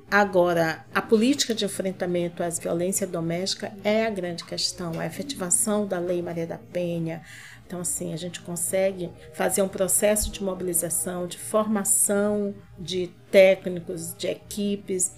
Agora, 0.10 0.86
a 0.94 1.02
política 1.02 1.54
de 1.54 1.66
enfrentamento 1.66 2.42
à 2.42 2.50
violência 2.50 3.06
doméstica 3.06 3.74
é 3.84 4.06
a 4.06 4.10
grande 4.10 4.44
questão, 4.44 5.00
a 5.00 5.06
efetivação 5.06 5.86
da 5.86 6.00
Lei 6.00 6.22
Maria 6.22 6.48
da 6.48 6.58
Penha. 6.58 7.22
Então, 7.66 7.82
assim, 7.82 8.14
a 8.14 8.18
gente 8.18 8.40
consegue 8.42 9.10
fazer 9.34 9.62
um 9.62 9.68
processo 9.68 10.32
de 10.32 10.42
mobilização, 10.42 11.28
de 11.28 11.38
formação 11.38 12.56
de 12.80 13.12
técnicos, 13.30 14.16
de 14.16 14.28
equipes 14.28 15.14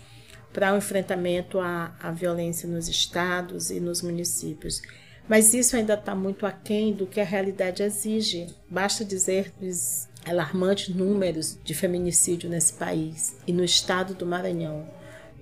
para 0.52 0.74
o 0.74 0.78
enfrentamento 0.78 1.60
à, 1.60 1.94
à 2.02 2.12
violência 2.12 2.68
nos 2.68 2.88
estados 2.88 3.70
e 3.70 3.80
nos 3.80 4.02
municípios. 4.02 4.82
Mas 5.30 5.54
isso 5.54 5.76
ainda 5.76 5.94
está 5.94 6.16
muito 6.16 6.48
aquém 6.48 6.92
do 6.92 7.06
que 7.06 7.22
a 7.22 7.24
realidade 7.24 7.84
exige. 7.84 8.48
Basta 8.68 9.06
dizer 9.06 9.54
os 9.62 10.10
alarmantes 10.26 10.94
números 10.94 11.56
de 11.64 11.76
feminicídio 11.76 12.50
nesse 12.50 12.74
país 12.74 13.38
e 13.46 13.54
no 13.54 13.64
estado 13.64 14.16
do 14.16 14.26
Maranhão. 14.26 14.90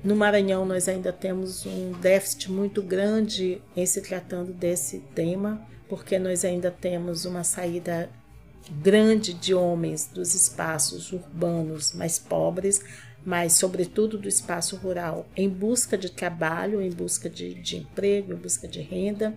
No 0.03 0.13
Maranhão, 0.13 0.65
nós 0.65 0.89
ainda 0.89 1.13
temos 1.13 1.65
um 1.65 1.93
déficit 1.93 2.51
muito 2.51 2.81
grande 2.81 3.61
em 3.77 3.85
se 3.85 4.01
tratando 4.01 4.51
desse 4.51 4.99
tema, 5.15 5.65
porque 5.87 6.19
nós 6.19 6.43
ainda 6.43 6.69
temos 6.69 7.23
uma 7.23 7.45
saída 7.45 8.09
grande 8.69 9.33
de 9.33 9.53
homens 9.53 10.09
dos 10.13 10.35
espaços 10.35 11.13
urbanos 11.13 11.93
mais 11.93 12.19
pobres, 12.19 12.81
mas, 13.25 13.53
sobretudo, 13.53 14.17
do 14.17 14.27
espaço 14.27 14.75
rural, 14.75 15.25
em 15.35 15.49
busca 15.49 15.97
de 15.97 16.11
trabalho, 16.11 16.81
em 16.81 16.91
busca 16.91 17.29
de, 17.29 17.53
de 17.55 17.77
emprego, 17.77 18.33
em 18.33 18.37
busca 18.37 18.67
de 18.67 18.81
renda 18.81 19.33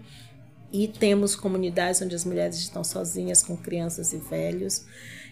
e 0.72 0.88
temos 0.88 1.34
comunidades 1.34 2.00
onde 2.02 2.14
as 2.14 2.24
mulheres 2.24 2.56
estão 2.56 2.84
sozinhas 2.84 3.42
com 3.42 3.56
crianças 3.56 4.12
e 4.12 4.18
velhos. 4.18 4.84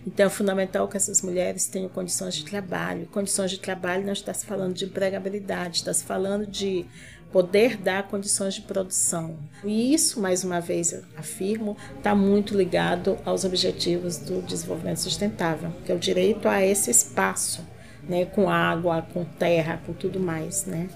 Então 0.07 0.26
é 0.26 0.30
fundamental 0.30 0.88
que 0.88 0.97
essas 0.97 1.23
mulheres 1.23 1.66
tenham 1.66 1.88
condições 1.88 2.35
de 2.35 2.45
trabalho. 2.45 3.07
Condições 3.07 3.50
de 3.50 3.59
trabalho 3.59 4.04
não 4.04 4.12
está 4.12 4.33
se 4.33 4.47
falando 4.47 4.75
de 4.75 4.85
empregabilidade, 4.85 5.78
está 5.78 5.92
se 5.92 6.04
falando 6.04 6.47
de 6.47 6.87
poder 7.33 7.76
dar 7.76 8.09
condições 8.09 8.54
de 8.54 8.62
produção. 8.62 9.37
E 9.64 9.92
isso, 9.92 10.21
mais 10.21 10.45
uma 10.45 10.61
vez 10.61 11.02
afirmo, 11.16 11.76
está 11.97 12.14
muito 12.14 12.57
ligado 12.57 13.18
aos 13.25 13.45
objetivos 13.45 14.16
do 14.16 14.40
desenvolvimento 14.42 14.99
sustentável, 14.99 15.73
que 15.85 15.92
é 15.92 15.95
o 15.95 15.99
direito 15.99 16.49
a 16.49 16.64
esse 16.64 16.90
espaço, 16.90 17.66
né, 18.02 18.25
com 18.25 18.49
água, 18.49 19.02
com 19.12 19.25
terra, 19.25 19.83
com 19.85 19.92
tudo 19.92 20.18
mais, 20.18 20.64
né? 20.64 20.88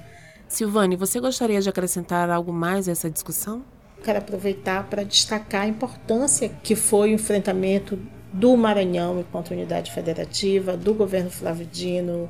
Silvane, 0.49 0.97
você 0.97 1.21
gostaria 1.21 1.61
de 1.61 1.69
acrescentar 1.69 2.31
algo 2.31 2.53
mais 2.53 2.89
a 2.89 2.93
essa 2.93 3.11
discussão? 3.11 3.65
Quero 4.03 4.19
aproveitar 4.19 4.89
para 4.89 5.05
destacar 5.05 5.63
a 5.63 5.69
importância 5.69 6.49
que 6.63 6.75
foi 6.75 7.11
o 7.11 7.15
enfrentamento 7.15 7.99
do 8.33 8.57
Maranhão 8.57 9.21
enquanto 9.21 9.51
unidade 9.51 9.93
federativa, 9.93 10.77
do 10.77 10.95
governo 10.95 11.31
Flávio 11.31 11.67
Dino, 11.67 12.29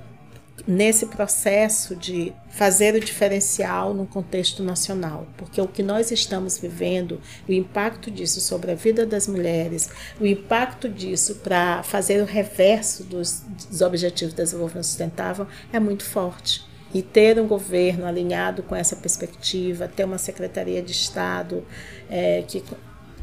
nesse 0.67 1.07
processo 1.07 1.97
de 1.97 2.33
fazer 2.51 2.95
o 2.95 3.01
diferencial 3.01 3.95
no 3.95 4.07
contexto 4.07 4.63
nacional, 4.63 5.27
porque 5.37 5.61
o 5.61 5.67
que 5.67 5.83
nós 5.83 6.11
estamos 6.11 6.59
vivendo, 6.59 7.21
o 7.49 7.53
impacto 7.53 8.11
disso 8.11 8.41
sobre 8.41 8.73
a 8.73 8.75
vida 8.75 9.07
das 9.07 9.27
mulheres, 9.27 9.89
o 10.21 10.27
impacto 10.27 10.89
disso 10.89 11.37
para 11.37 11.83
fazer 11.83 12.23
o 12.23 12.27
reverso 12.27 13.05
dos, 13.05 13.43
dos 13.69 13.81
Objetivos 13.81 14.35
de 14.35 14.43
Desenvolvimento 14.43 14.87
Sustentável 14.87 15.47
é 15.73 15.81
muito 15.81 16.05
forte 16.05 16.72
e 16.95 17.03
ter 17.03 17.41
um 17.41 17.47
governo 17.47 18.07
alinhado 18.07 18.63
com 18.63 18.77
essa 18.77 18.95
perspectiva, 18.95 19.89
ter 19.89 20.05
uma 20.05 20.19
Secretaria 20.19 20.83
de 20.83 20.93
Estado 20.93 21.65
é, 22.11 22.43
que, 22.47 22.63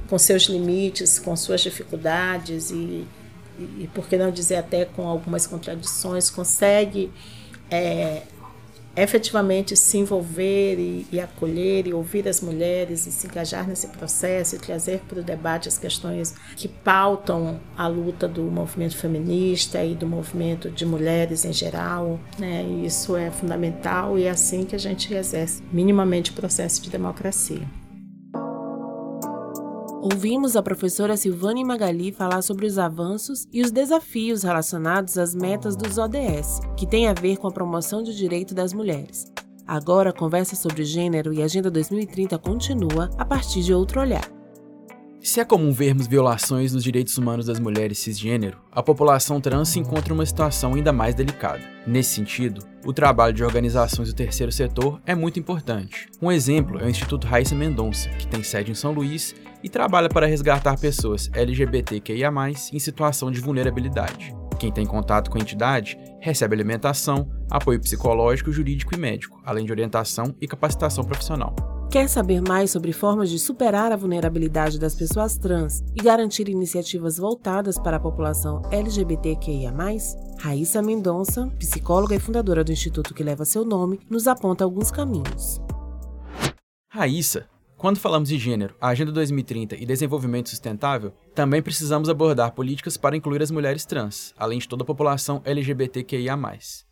com 0.08 0.18
seus 0.18 0.44
limites, 0.44 1.20
com 1.20 1.36
suas 1.36 1.62
dificuldades 1.62 2.72
e, 2.72 3.06
e, 3.60 3.90
por 3.94 4.08
que 4.08 4.18
não 4.18 4.32
dizer 4.32 4.56
até 4.56 4.86
com 4.86 5.08
algumas 5.08 5.46
contradições, 5.46 6.30
consegue 6.30 7.12
é, 7.70 8.24
efetivamente 9.02 9.76
se 9.76 9.98
envolver 9.98 10.78
e, 10.78 11.08
e, 11.12 11.20
acolher 11.20 11.88
e 11.88 11.94
ouvir 11.94 12.28
as 12.28 12.42
mulheres 12.42 13.06
e 13.06 13.12
se 13.12 13.28
engajar 13.28 13.68
nesse 13.68 13.88
processo 13.88 14.56
e 14.56 14.60
trazer 14.60 15.02
para 15.08 15.20
o 15.20 15.24
debate 15.24 15.68
as 15.68 15.78
questões 15.78 16.36
que 16.56 16.68
pautam 16.68 17.60
a 17.78 17.88
luta 17.88 18.28
do 18.28 18.44
movimento 18.44 18.98
feminista 18.98 19.84
e 19.84 19.96
do 19.96 20.08
movimento 20.08 20.70
de 20.70 20.86
mulheres 20.86 21.46
em 21.46 21.54
geral. 21.54 22.20
Né? 22.38 22.64
Isso 22.84 23.16
é 23.16 23.32
fundamental 23.32 24.18
e 24.18 24.24
é 24.24 24.30
assim 24.30 24.66
que 24.66 24.76
a 24.76 24.80
gente 24.80 25.14
exerce 25.14 25.62
minimamente 25.72 26.32
o 26.32 26.34
processo 26.34 26.82
de 26.82 26.90
democracia. 26.90 27.79
Ouvimos 30.12 30.56
a 30.56 30.64
professora 30.64 31.16
Silvane 31.16 31.64
Magali 31.64 32.12
falar 32.12 32.42
sobre 32.42 32.66
os 32.66 32.80
avanços 32.80 33.46
e 33.54 33.62
os 33.62 33.70
desafios 33.70 34.42
relacionados 34.42 35.20
às 35.20 35.36
metas 35.36 35.76
dos 35.76 36.00
ODS, 36.00 36.62
que 36.76 36.88
têm 36.88 37.08
a 37.08 37.14
ver 37.14 37.38
com 37.38 37.48
a 37.48 37.52
promoção 37.52 38.02
do 38.02 38.12
direito 38.12 38.56
das 38.56 38.74
mulheres. 38.74 39.32
Agora, 39.68 40.10
a 40.10 40.14
conversa 40.14 40.56
sobre 40.56 40.84
gênero 40.84 41.32
e 41.32 41.44
Agenda 41.44 41.70
2030 41.70 42.40
continua 42.40 43.12
a 43.20 43.24
partir 43.24 43.62
de 43.62 43.72
outro 43.72 44.02
olhar. 44.02 44.28
Se 45.22 45.42
é 45.42 45.46
comum 45.46 45.72
vermos 45.72 46.08
violações 46.08 46.74
nos 46.74 46.84
direitos 46.84 47.16
humanos 47.18 47.46
das 47.46 47.60
mulheres 47.60 48.00
cisgênero, 48.00 48.58
a 48.72 48.82
população 48.82 49.40
trans 49.40 49.70
se 49.70 49.78
encontra 49.78 50.12
em 50.12 50.16
uma 50.16 50.26
situação 50.26 50.74
ainda 50.74 50.92
mais 50.92 51.14
delicada. 51.14 51.62
Nesse 51.86 52.16
sentido, 52.16 52.66
o 52.86 52.94
trabalho 52.94 53.34
de 53.34 53.44
organizações 53.44 54.08
do 54.08 54.16
terceiro 54.16 54.52
setor 54.52 55.00
é 55.06 55.14
muito 55.14 55.38
importante. 55.38 56.08
Um 56.22 56.32
exemplo 56.32 56.80
é 56.80 56.86
o 56.86 56.90
Instituto 56.90 57.28
Raíssa 57.28 57.54
Mendonça, 57.54 58.10
que 58.12 58.26
tem 58.26 58.42
sede 58.42 58.72
em 58.72 58.76
São 58.76 58.92
Luís 58.92 59.36
e 59.64 59.70
trabalha 59.70 60.10
para 60.10 60.28
resgatar 60.28 60.80
pessoas 60.80 61.30
LGBTQIA+, 61.34 62.32
em 62.74 62.80
situação 62.80 63.32
de 63.32 63.40
vulnerabilidade. 63.40 64.36
Quem 64.60 64.72
tem 64.72 64.86
contato 64.86 65.32
com 65.32 65.38
a 65.38 65.42
entidade 65.42 65.98
recebe 66.20 66.54
alimentação, 66.54 67.30
apoio 67.50 67.80
psicológico, 67.80 68.52
jurídico 68.52 68.94
e 68.94 68.98
médico, 68.98 69.42
além 69.46 69.66
de 69.66 69.72
orientação 69.72 70.36
e 70.42 70.48
capacitação 70.48 71.04
profissional. 71.04 71.56
Quer 71.90 72.08
saber 72.08 72.40
mais 72.40 72.70
sobre 72.70 72.94
formas 72.94 73.32
de 73.32 73.40
superar 73.40 73.92
a 73.92 73.96
vulnerabilidade 73.96 74.78
das 74.78 74.94
pessoas 74.94 75.38
trans 75.38 75.84
e 75.96 76.04
garantir 76.04 76.48
iniciativas 76.48 77.18
voltadas 77.18 77.80
para 77.80 77.98
a 77.98 78.00
população 78.00 78.62
LGBTQIA? 78.70 79.74
Raíssa 80.38 80.84
Mendonça, 80.84 81.48
psicóloga 81.58 82.16
e 82.16 82.20
fundadora 82.20 82.64
do 82.64 82.72
instituto 82.72 83.14
que 83.14 83.24
leva 83.24 83.44
seu 83.44 83.66
nome, 83.66 84.00
nos 84.08 84.28
aponta 84.28 84.64
alguns 84.64 84.92
caminhos. 84.92 85.60
Raíssa, 86.92 87.48
quando 87.80 87.98
falamos 87.98 88.30
de 88.30 88.38
gênero, 88.38 88.76
Agenda 88.80 89.12
2030 89.12 89.76
e 89.76 89.86
desenvolvimento 89.86 90.50
sustentável, 90.50 91.14
também 91.34 91.62
precisamos 91.62 92.10
abordar 92.10 92.52
políticas 92.52 92.98
para 92.98 93.18
incluir 93.18 93.42
as 93.42 93.50
mulheres 93.50 93.86
trans, 93.86 94.36
além 94.38 94.60
de 94.60 94.68
toda 94.68 94.84
a 94.84 94.86
população 94.86 95.42
LGBTQIA. 95.44 96.38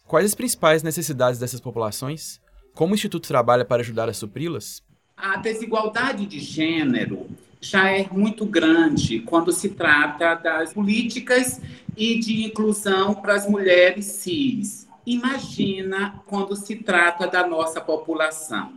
Quais 0.08 0.25
as 0.25 0.34
principais 0.34 0.82
necessidades 0.82 1.39
dessas 1.39 1.60
populações? 1.60 2.41
Como 2.74 2.94
o 2.94 2.96
Instituto 2.96 3.27
trabalha 3.27 3.65
para 3.65 3.82
ajudar 3.82 4.10
a 4.10 4.13
supri-las? 4.13 4.82
a 5.17 5.38
desigualdade 5.38 6.27
de 6.27 6.39
gênero 6.39 7.27
já 7.60 7.89
é 7.89 8.08
muito 8.12 8.46
grande 8.46 9.20
quando 9.22 9.51
se 9.51 9.70
trata 9.70 10.36
das 10.36 10.74
políticas 10.74 11.60
e 11.98 12.20
de 12.20 12.46
inclusão 12.46 13.15
para 13.15 13.34
as 13.34 13.50
mulheres 13.50 14.06
cis. 14.06 14.88
Imagina 15.08 16.22
quando 16.27 16.56
se 16.56 16.75
trata 16.75 17.25
da 17.25 17.48
nossa 17.48 17.82
população, 17.82 18.74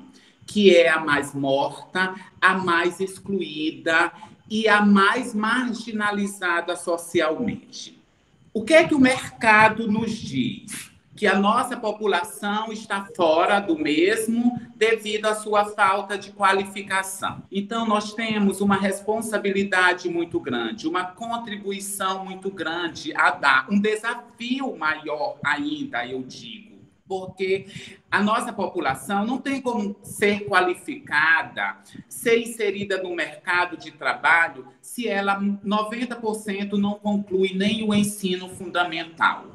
que 0.50 0.74
é 0.74 0.88
a 0.88 0.98
mais 0.98 1.32
morta, 1.32 2.12
a 2.40 2.54
mais 2.58 2.98
excluída 2.98 4.12
e 4.50 4.66
a 4.66 4.84
mais 4.84 5.32
marginalizada 5.32 6.74
socialmente. 6.74 7.96
O 8.52 8.64
que 8.64 8.74
é 8.74 8.82
que 8.82 8.94
o 8.94 8.98
mercado 8.98 9.86
nos 9.90 10.10
diz? 10.10 10.90
que 11.16 11.26
a 11.26 11.38
nossa 11.38 11.76
população 11.76 12.72
está 12.72 13.06
fora 13.14 13.60
do 13.60 13.78
mesmo 13.78 14.58
devido 14.74 15.26
à 15.26 15.34
sua 15.34 15.66
falta 15.66 16.16
de 16.16 16.32
qualificação. 16.32 17.42
Então, 17.52 17.86
nós 17.86 18.14
temos 18.14 18.62
uma 18.62 18.74
responsabilidade 18.74 20.08
muito 20.08 20.40
grande, 20.40 20.88
uma 20.88 21.04
contribuição 21.04 22.24
muito 22.24 22.50
grande 22.50 23.14
a 23.14 23.32
dar, 23.32 23.66
um 23.70 23.78
desafio 23.78 24.74
maior 24.78 25.36
ainda, 25.44 26.06
eu 26.06 26.22
digo 26.22 26.69
porque 27.10 27.66
a 28.08 28.22
nossa 28.22 28.52
população 28.52 29.26
não 29.26 29.38
tem 29.38 29.60
como 29.60 29.96
ser 30.04 30.46
qualificada, 30.46 31.78
ser 32.08 32.38
inserida 32.38 33.02
no 33.02 33.16
mercado 33.16 33.76
de 33.76 33.90
trabalho, 33.90 34.68
se 34.80 35.08
ela 35.08 35.40
90% 35.40 36.74
não 36.74 36.94
conclui 36.94 37.52
nem 37.52 37.82
o 37.82 37.92
ensino 37.92 38.48
fundamental. 38.50 39.46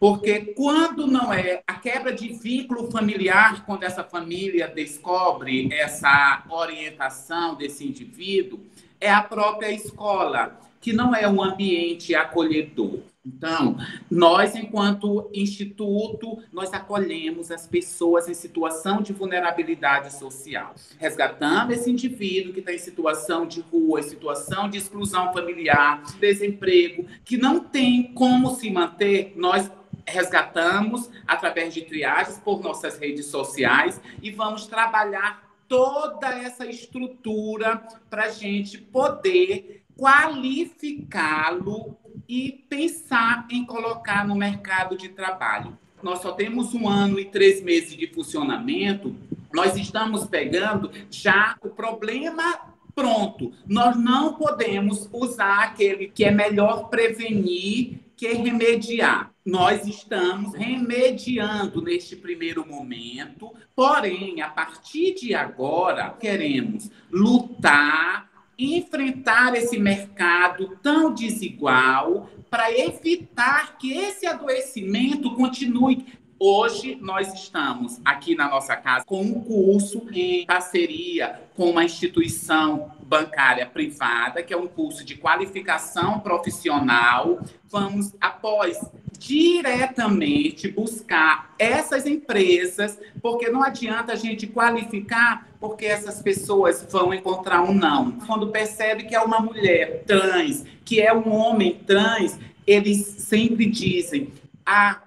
Porque 0.00 0.54
quando 0.56 1.06
não 1.06 1.30
é 1.30 1.62
a 1.66 1.74
quebra 1.74 2.14
de 2.14 2.32
vínculo 2.32 2.90
familiar, 2.90 3.66
quando 3.66 3.82
essa 3.82 4.02
família 4.02 4.66
descobre 4.66 5.68
essa 5.70 6.44
orientação 6.48 7.56
desse 7.56 7.86
indivíduo, 7.86 8.58
é 8.98 9.12
a 9.12 9.22
própria 9.22 9.70
escola, 9.70 10.58
que 10.82 10.92
não 10.92 11.14
é 11.14 11.26
um 11.28 11.40
ambiente 11.40 12.12
acolhedor. 12.14 12.98
Então, 13.24 13.76
nós, 14.10 14.56
enquanto 14.56 15.30
instituto, 15.32 16.42
nós 16.52 16.72
acolhemos 16.74 17.52
as 17.52 17.68
pessoas 17.68 18.28
em 18.28 18.34
situação 18.34 19.00
de 19.00 19.12
vulnerabilidade 19.12 20.12
social, 20.12 20.74
resgatando 20.98 21.70
esse 21.70 21.88
indivíduo 21.88 22.52
que 22.52 22.58
está 22.58 22.74
em 22.74 22.78
situação 22.78 23.46
de 23.46 23.60
rua, 23.60 24.00
em 24.00 24.02
situação 24.02 24.68
de 24.68 24.76
exclusão 24.76 25.32
familiar, 25.32 26.02
desemprego, 26.18 27.06
que 27.24 27.36
não 27.36 27.60
tem 27.60 28.12
como 28.12 28.56
se 28.56 28.68
manter, 28.68 29.34
nós 29.36 29.70
resgatamos 30.04 31.08
através 31.24 31.72
de 31.72 31.82
triagens 31.82 32.38
por 32.38 32.60
nossas 32.60 32.98
redes 32.98 33.26
sociais 33.26 34.00
e 34.20 34.32
vamos 34.32 34.66
trabalhar 34.66 35.48
toda 35.68 36.26
essa 36.26 36.66
estrutura 36.66 37.82
para 38.10 38.24
a 38.24 38.30
gente 38.30 38.76
poder 38.76 39.81
qualificá-lo 40.02 41.96
e 42.28 42.64
pensar 42.68 43.46
em 43.48 43.64
colocar 43.64 44.26
no 44.26 44.34
mercado 44.34 44.96
de 44.96 45.08
trabalho. 45.08 45.78
Nós 46.02 46.18
só 46.18 46.32
temos 46.32 46.74
um 46.74 46.88
ano 46.88 47.20
e 47.20 47.24
três 47.24 47.62
meses 47.62 47.96
de 47.96 48.08
funcionamento, 48.08 49.14
nós 49.54 49.76
estamos 49.76 50.26
pegando 50.26 50.90
já 51.08 51.56
o 51.62 51.68
problema 51.68 52.58
pronto. 52.96 53.52
Nós 53.64 53.96
não 53.96 54.34
podemos 54.34 55.08
usar 55.12 55.62
aquele 55.62 56.08
que 56.08 56.24
é 56.24 56.32
melhor 56.32 56.88
prevenir 56.88 58.00
que 58.16 58.32
remediar. 58.32 59.30
Nós 59.46 59.86
estamos 59.86 60.52
remediando 60.54 61.80
neste 61.80 62.16
primeiro 62.16 62.66
momento, 62.66 63.52
porém, 63.74 64.42
a 64.42 64.48
partir 64.48 65.14
de 65.14 65.32
agora, 65.32 66.10
queremos 66.10 66.90
lutar 67.08 68.31
enfrentar 68.62 69.54
esse 69.54 69.78
mercado 69.78 70.78
tão 70.82 71.12
desigual 71.12 72.28
para 72.50 72.70
evitar 72.70 73.78
que 73.78 73.92
esse 73.92 74.26
adoecimento 74.26 75.34
continue. 75.34 76.04
Hoje 76.38 76.98
nós 77.00 77.32
estamos 77.32 78.00
aqui 78.04 78.34
na 78.34 78.48
nossa 78.48 78.76
casa 78.76 79.04
com 79.04 79.22
um 79.22 79.40
curso 79.40 80.06
em 80.12 80.44
parceria 80.44 81.40
com 81.54 81.70
uma 81.70 81.84
instituição 81.84 82.90
bancária 83.12 83.66
privada, 83.66 84.42
que 84.42 84.54
é 84.54 84.56
um 84.56 84.66
curso 84.66 85.04
de 85.04 85.16
qualificação 85.16 86.18
profissional. 86.20 87.40
Vamos, 87.68 88.14
após 88.18 88.80
diretamente 89.18 90.68
buscar 90.68 91.54
essas 91.58 92.06
empresas, 92.06 92.98
porque 93.20 93.50
não 93.50 93.62
adianta 93.62 94.14
a 94.14 94.16
gente 94.16 94.46
qualificar, 94.46 95.46
porque 95.60 95.84
essas 95.84 96.22
pessoas 96.22 96.86
vão 96.90 97.12
encontrar 97.12 97.60
um 97.60 97.74
não. 97.74 98.12
Quando 98.12 98.48
percebe 98.48 99.02
que 99.02 99.14
é 99.14 99.20
uma 99.20 99.40
mulher 99.40 100.04
trans, 100.06 100.64
que 100.82 100.98
é 100.98 101.12
um 101.12 101.30
homem 101.34 101.74
trans, 101.86 102.38
eles 102.66 102.98
sempre 103.18 103.66
dizem: 103.66 104.32
ah, 104.64 105.02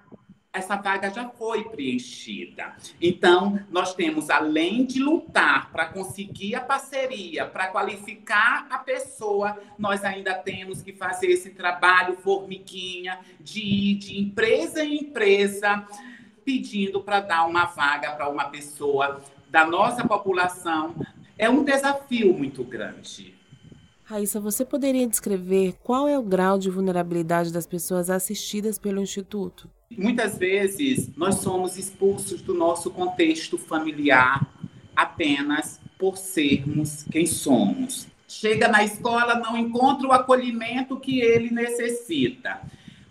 essa 0.56 0.76
vaga 0.76 1.10
já 1.10 1.28
foi 1.28 1.64
preenchida. 1.64 2.74
Então, 3.00 3.60
nós 3.70 3.94
temos, 3.94 4.30
além 4.30 4.84
de 4.84 4.98
lutar 4.98 5.70
para 5.70 5.86
conseguir 5.86 6.54
a 6.54 6.60
parceria, 6.60 7.46
para 7.46 7.68
qualificar 7.68 8.66
a 8.70 8.78
pessoa, 8.78 9.58
nós 9.78 10.04
ainda 10.04 10.34
temos 10.34 10.82
que 10.82 10.92
fazer 10.92 11.28
esse 11.28 11.50
trabalho 11.50 12.16
formiguinha 12.16 13.18
de 13.40 13.60
ir 13.60 13.94
de 13.96 14.20
empresa 14.20 14.84
em 14.84 14.96
empresa 14.96 15.86
pedindo 16.44 17.02
para 17.02 17.20
dar 17.20 17.44
uma 17.44 17.64
vaga 17.64 18.12
para 18.12 18.28
uma 18.28 18.44
pessoa 18.44 19.20
da 19.50 19.66
nossa 19.66 20.06
população. 20.06 20.94
É 21.36 21.50
um 21.50 21.64
desafio 21.64 22.32
muito 22.32 22.62
grande. 22.62 23.34
Raíssa, 24.04 24.38
você 24.38 24.64
poderia 24.64 25.06
descrever 25.08 25.74
qual 25.82 26.06
é 26.06 26.16
o 26.16 26.22
grau 26.22 26.58
de 26.58 26.70
vulnerabilidade 26.70 27.52
das 27.52 27.66
pessoas 27.66 28.08
assistidas 28.08 28.78
pelo 28.78 29.02
Instituto? 29.02 29.68
Muitas 29.90 30.36
vezes 30.36 31.10
nós 31.16 31.36
somos 31.36 31.76
expulsos 31.76 32.42
do 32.42 32.52
nosso 32.52 32.90
contexto 32.90 33.56
familiar 33.56 34.46
apenas 34.94 35.80
por 35.98 36.16
sermos 36.18 37.04
quem 37.10 37.26
somos. 37.26 38.08
Chega 38.26 38.66
na 38.68 38.82
escola, 38.82 39.36
não 39.36 39.56
encontra 39.56 40.08
o 40.08 40.12
acolhimento 40.12 40.98
que 40.98 41.20
ele 41.20 41.50
necessita. 41.50 42.60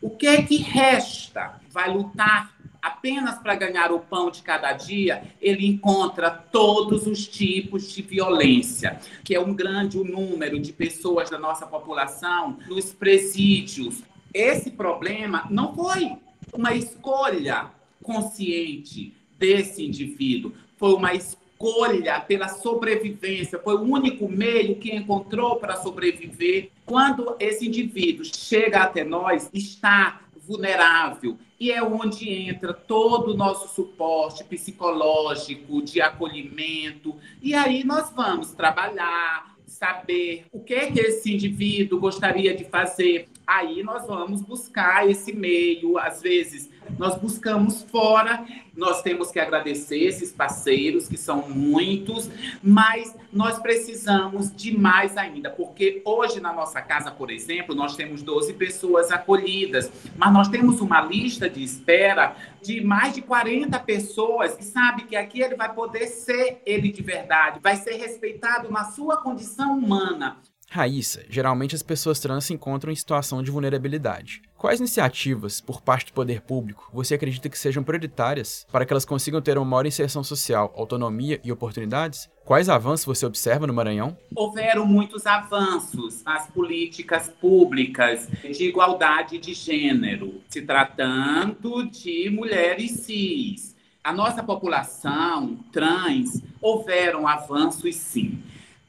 O 0.01 0.09
que 0.09 0.27
é 0.27 0.41
que 0.41 0.57
resta? 0.57 1.59
Vai 1.69 1.91
lutar 1.91 2.53
apenas 2.81 3.39
para 3.39 3.55
ganhar 3.55 3.91
o 3.91 3.99
pão 3.99 4.29
de 4.29 4.43
cada 4.43 4.71
dia, 4.71 5.23
ele 5.41 5.65
encontra 5.65 6.29
todos 6.29 7.07
os 7.07 7.27
tipos 7.27 7.91
de 7.91 8.03
violência, 8.03 8.99
que 9.23 9.33
é 9.33 9.39
um 9.39 9.55
grande 9.55 9.97
número 9.97 10.59
de 10.59 10.71
pessoas 10.71 11.31
da 11.31 11.39
nossa 11.39 11.65
população 11.65 12.59
nos 12.67 12.93
presídios. 12.93 14.03
Esse 14.31 14.69
problema 14.69 15.47
não 15.49 15.73
foi 15.73 16.15
uma 16.57 16.73
escolha 16.73 17.71
consciente 18.01 19.13
desse 19.37 19.85
indivíduo, 19.85 20.53
foi 20.77 20.93
uma 20.93 21.13
escolha 21.13 22.19
pela 22.19 22.47
sobrevivência, 22.47 23.59
foi 23.59 23.75
o 23.75 23.81
único 23.81 24.29
meio 24.29 24.75
que 24.75 24.95
encontrou 24.95 25.57
para 25.57 25.77
sobreviver. 25.77 26.69
Quando 26.85 27.35
esse 27.39 27.67
indivíduo 27.67 28.25
chega 28.25 28.83
até 28.83 29.03
nós, 29.03 29.49
está 29.53 30.21
vulnerável, 30.47 31.37
e 31.59 31.71
é 31.71 31.81
onde 31.81 32.29
entra 32.29 32.73
todo 32.73 33.31
o 33.31 33.37
nosso 33.37 33.73
suporte 33.73 34.43
psicológico, 34.43 35.81
de 35.81 36.01
acolhimento, 36.01 37.15
e 37.41 37.53
aí 37.53 37.83
nós 37.83 38.11
vamos 38.11 38.51
trabalhar, 38.51 39.55
saber 39.65 40.45
o 40.51 40.59
que 40.59 40.73
é 40.73 40.91
que 40.91 40.99
esse 40.99 41.33
indivíduo 41.33 41.99
gostaria 41.99 42.55
de 42.55 42.65
fazer 42.65 43.27
aí 43.45 43.83
nós 43.83 44.05
vamos 44.07 44.41
buscar 44.41 45.09
esse 45.09 45.33
meio. 45.33 45.97
Às 45.97 46.21
vezes, 46.21 46.69
nós 46.97 47.17
buscamos 47.17 47.83
fora, 47.83 48.45
nós 48.75 49.01
temos 49.01 49.31
que 49.31 49.39
agradecer 49.39 49.99
esses 49.99 50.31
parceiros, 50.31 51.07
que 51.07 51.17
são 51.17 51.49
muitos, 51.49 52.29
mas 52.61 53.15
nós 53.31 53.59
precisamos 53.59 54.53
de 54.55 54.77
mais 54.77 55.17
ainda, 55.17 55.49
porque 55.49 56.01
hoje 56.05 56.39
na 56.39 56.53
nossa 56.53 56.81
casa, 56.81 57.11
por 57.11 57.31
exemplo, 57.31 57.73
nós 57.73 57.95
temos 57.95 58.21
12 58.21 58.53
pessoas 58.53 59.11
acolhidas, 59.11 59.91
mas 60.15 60.33
nós 60.33 60.47
temos 60.47 60.81
uma 60.81 61.01
lista 61.01 61.49
de 61.49 61.63
espera 61.63 62.35
de 62.61 62.81
mais 62.81 63.13
de 63.13 63.21
40 63.21 63.77
pessoas 63.79 64.55
que 64.55 64.63
sabe 64.63 65.03
que 65.03 65.15
aqui 65.15 65.41
ele 65.41 65.55
vai 65.55 65.73
poder 65.73 66.07
ser 66.07 66.61
ele 66.65 66.91
de 66.91 67.01
verdade, 67.01 67.59
vai 67.61 67.75
ser 67.75 67.95
respeitado 67.95 68.71
na 68.71 68.85
sua 68.85 69.17
condição 69.17 69.77
humana. 69.77 70.37
Raíssa, 70.69 71.23
geralmente 71.29 71.75
as 71.75 71.83
pessoas 71.83 72.19
trans 72.19 72.45
se 72.45 72.53
encontram 72.53 72.91
em 72.91 72.95
situação 72.95 73.41
de 73.41 73.51
vulnerabilidade. 73.51 74.41
Quais 74.57 74.79
iniciativas, 74.79 75.61
por 75.61 75.81
parte 75.81 76.07
do 76.07 76.13
poder 76.13 76.41
público, 76.41 76.89
você 76.91 77.13
acredita 77.13 77.47
que 77.49 77.57
sejam 77.57 77.83
prioritárias 77.83 78.65
para 78.71 78.85
que 78.85 78.91
elas 78.91 79.05
consigam 79.05 79.41
ter 79.41 79.57
uma 79.57 79.65
maior 79.65 79.85
inserção 79.85 80.23
social, 80.23 80.73
autonomia 80.75 81.39
e 81.43 81.51
oportunidades? 81.51 82.29
Quais 82.43 82.67
avanços 82.67 83.05
você 83.05 83.25
observa 83.25 83.67
no 83.67 83.73
Maranhão? 83.73 84.17
Houveram 84.35 84.85
muitos 84.85 85.25
avanços 85.25 86.23
nas 86.23 86.47
políticas 86.47 87.29
públicas 87.29 88.27
de 88.41 88.65
igualdade 88.65 89.37
de 89.37 89.53
gênero, 89.53 90.41
se 90.49 90.61
tratando 90.61 91.89
de 91.89 92.29
mulheres 92.29 92.91
cis. 92.91 93.75
A 94.03 94.13
nossa 94.13 94.43
população 94.43 95.57
trans 95.71 96.41
houveram 96.61 97.27
avanços 97.27 97.95
sim 97.95 98.41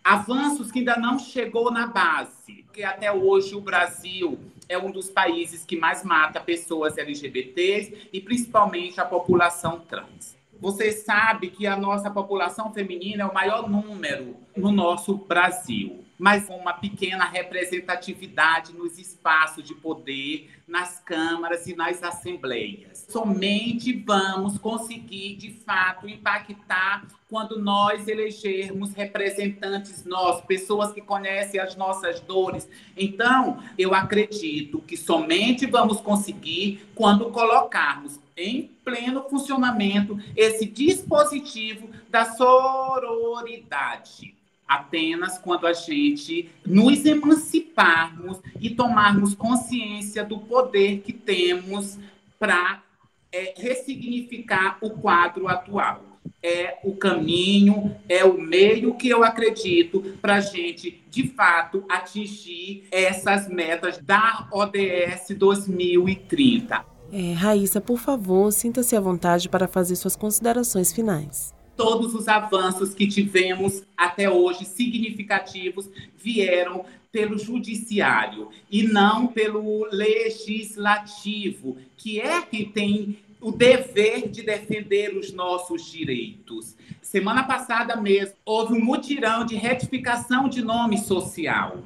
avanços 0.07 0.71
que 0.71 0.79
ainda 0.79 0.97
não 0.97 1.19
chegou 1.19 1.69
na 1.73 1.88
base, 1.88 2.62
porque 2.64 2.85
até 2.85 3.11
hoje 3.11 3.57
o 3.57 3.61
Brasil 3.61 4.38
é 4.69 4.79
um 4.79 4.92
dos 4.92 5.11
países 5.11 5.64
que 5.64 5.77
mais 5.77 6.05
mata 6.05 6.38
pessoas 6.38 6.97
LGBTs 6.97 8.09
e 8.12 8.21
principalmente 8.21 9.01
a 9.01 9.05
população 9.05 9.81
trans. 9.81 10.37
Você 10.61 10.92
sabe 10.92 11.49
que 11.49 11.66
a 11.66 11.77
nossa 11.77 12.09
população 12.09 12.73
feminina 12.73 13.25
é 13.25 13.27
o 13.27 13.35
maior 13.35 13.69
número 13.69 14.37
no 14.57 14.71
nosso 14.71 15.16
Brasil. 15.16 16.05
Mas 16.18 16.46
com 16.46 16.57
uma 16.57 16.72
pequena 16.72 17.24
representatividade 17.24 18.72
nos 18.72 18.98
espaços 18.98 19.62
de 19.64 19.74
poder, 19.74 20.50
nas 20.66 20.98
câmaras 21.00 21.66
e 21.66 21.76
nas 21.76 22.02
assembleias. 22.02 23.05
Somente 23.09 23.92
vamos 23.92 24.57
conseguir, 24.59 25.37
de 25.37 25.52
fato, 25.52 26.09
impactar 26.09 27.07
quando 27.29 27.61
nós 27.61 28.09
elegermos 28.09 28.94
representantes 28.94 30.05
nós, 30.05 30.40
pessoas 30.42 30.92
que 30.92 31.00
conhecem 31.00 31.61
as 31.61 31.76
nossas 31.76 32.20
dores. 32.20 32.68
Então, 32.96 33.62
eu 33.76 33.94
acredito 33.94 34.81
que 34.81 34.96
somente 34.96 35.66
vamos 35.66 36.00
conseguir 36.00 36.87
quando 36.94 37.31
colocarmos 37.31 38.18
em 38.37 38.70
pleno 38.85 39.24
funcionamento 39.29 40.16
esse 40.37 40.66
dispositivo 40.66 41.90
da 42.11 42.37
sororidade 42.37 44.36
apenas 44.66 45.38
quando 45.38 45.66
a 45.66 45.72
gente 45.72 46.50
nos 46.64 47.05
emanciparmos 47.05 48.40
e 48.61 48.70
tomarmos 48.70 49.35
consciência 49.35 50.24
do 50.24 50.38
poder 50.38 51.00
que 51.00 51.12
temos 51.12 51.98
para 52.38 52.83
é, 53.31 53.55
ressignificar 53.57 54.79
o 54.81 54.90
quadro 54.90 55.48
atual. 55.48 56.02
É 56.42 56.79
o 56.85 56.94
caminho, 56.96 57.96
é 58.09 58.24
o 58.24 58.40
meio 58.40 58.94
que 58.94 59.09
eu 59.09 59.24
acredito 59.24 60.00
para 60.20 60.37
a 60.37 60.40
gente, 60.40 61.02
de 61.09 61.29
fato, 61.29 61.85
atingir 61.88 62.85
essas 62.90 63.48
metas 63.48 63.98
da 63.98 64.48
ODS 64.52 65.37
2030. 65.37 66.85
É, 67.12 67.33
Raíssa, 67.33 67.81
por 67.81 67.98
favor, 67.98 68.52
sinta-se 68.52 68.96
à 68.96 69.00
vontade 69.00 69.48
para 69.48 69.68
fazer 69.68 69.94
suas 69.96 70.16
considerações 70.16 70.92
finais 70.92 71.56
todos 71.77 72.15
os 72.15 72.27
avanços 72.27 72.95
que 72.95 73.07
tivemos 73.07 73.83
até 73.97 74.31
hoje, 74.31 74.65
significativos, 74.65 75.89
vieram 76.17 76.85
pelo 77.12 77.39
judiciário 77.39 78.51
e 78.71 78.83
não 78.83 79.27
pelo 79.27 79.87
legislativo, 79.91 81.77
que 81.97 82.21
é 82.21 82.43
que 82.43 82.65
tem 82.65 83.19
o 83.41 83.53
dever 83.53 84.29
de 84.29 84.43
defender 84.43 85.17
os 85.17 85.33
nossos 85.33 85.91
direitos. 85.91 86.75
Semana 87.01 87.45
passada 87.45 87.97
mesmo, 87.97 88.35
houve 88.45 88.75
um 88.75 88.85
mutirão 88.85 89.45
de 89.45 89.55
retificação 89.55 90.49
de 90.49 90.62
nome 90.62 90.99
social. 90.99 91.79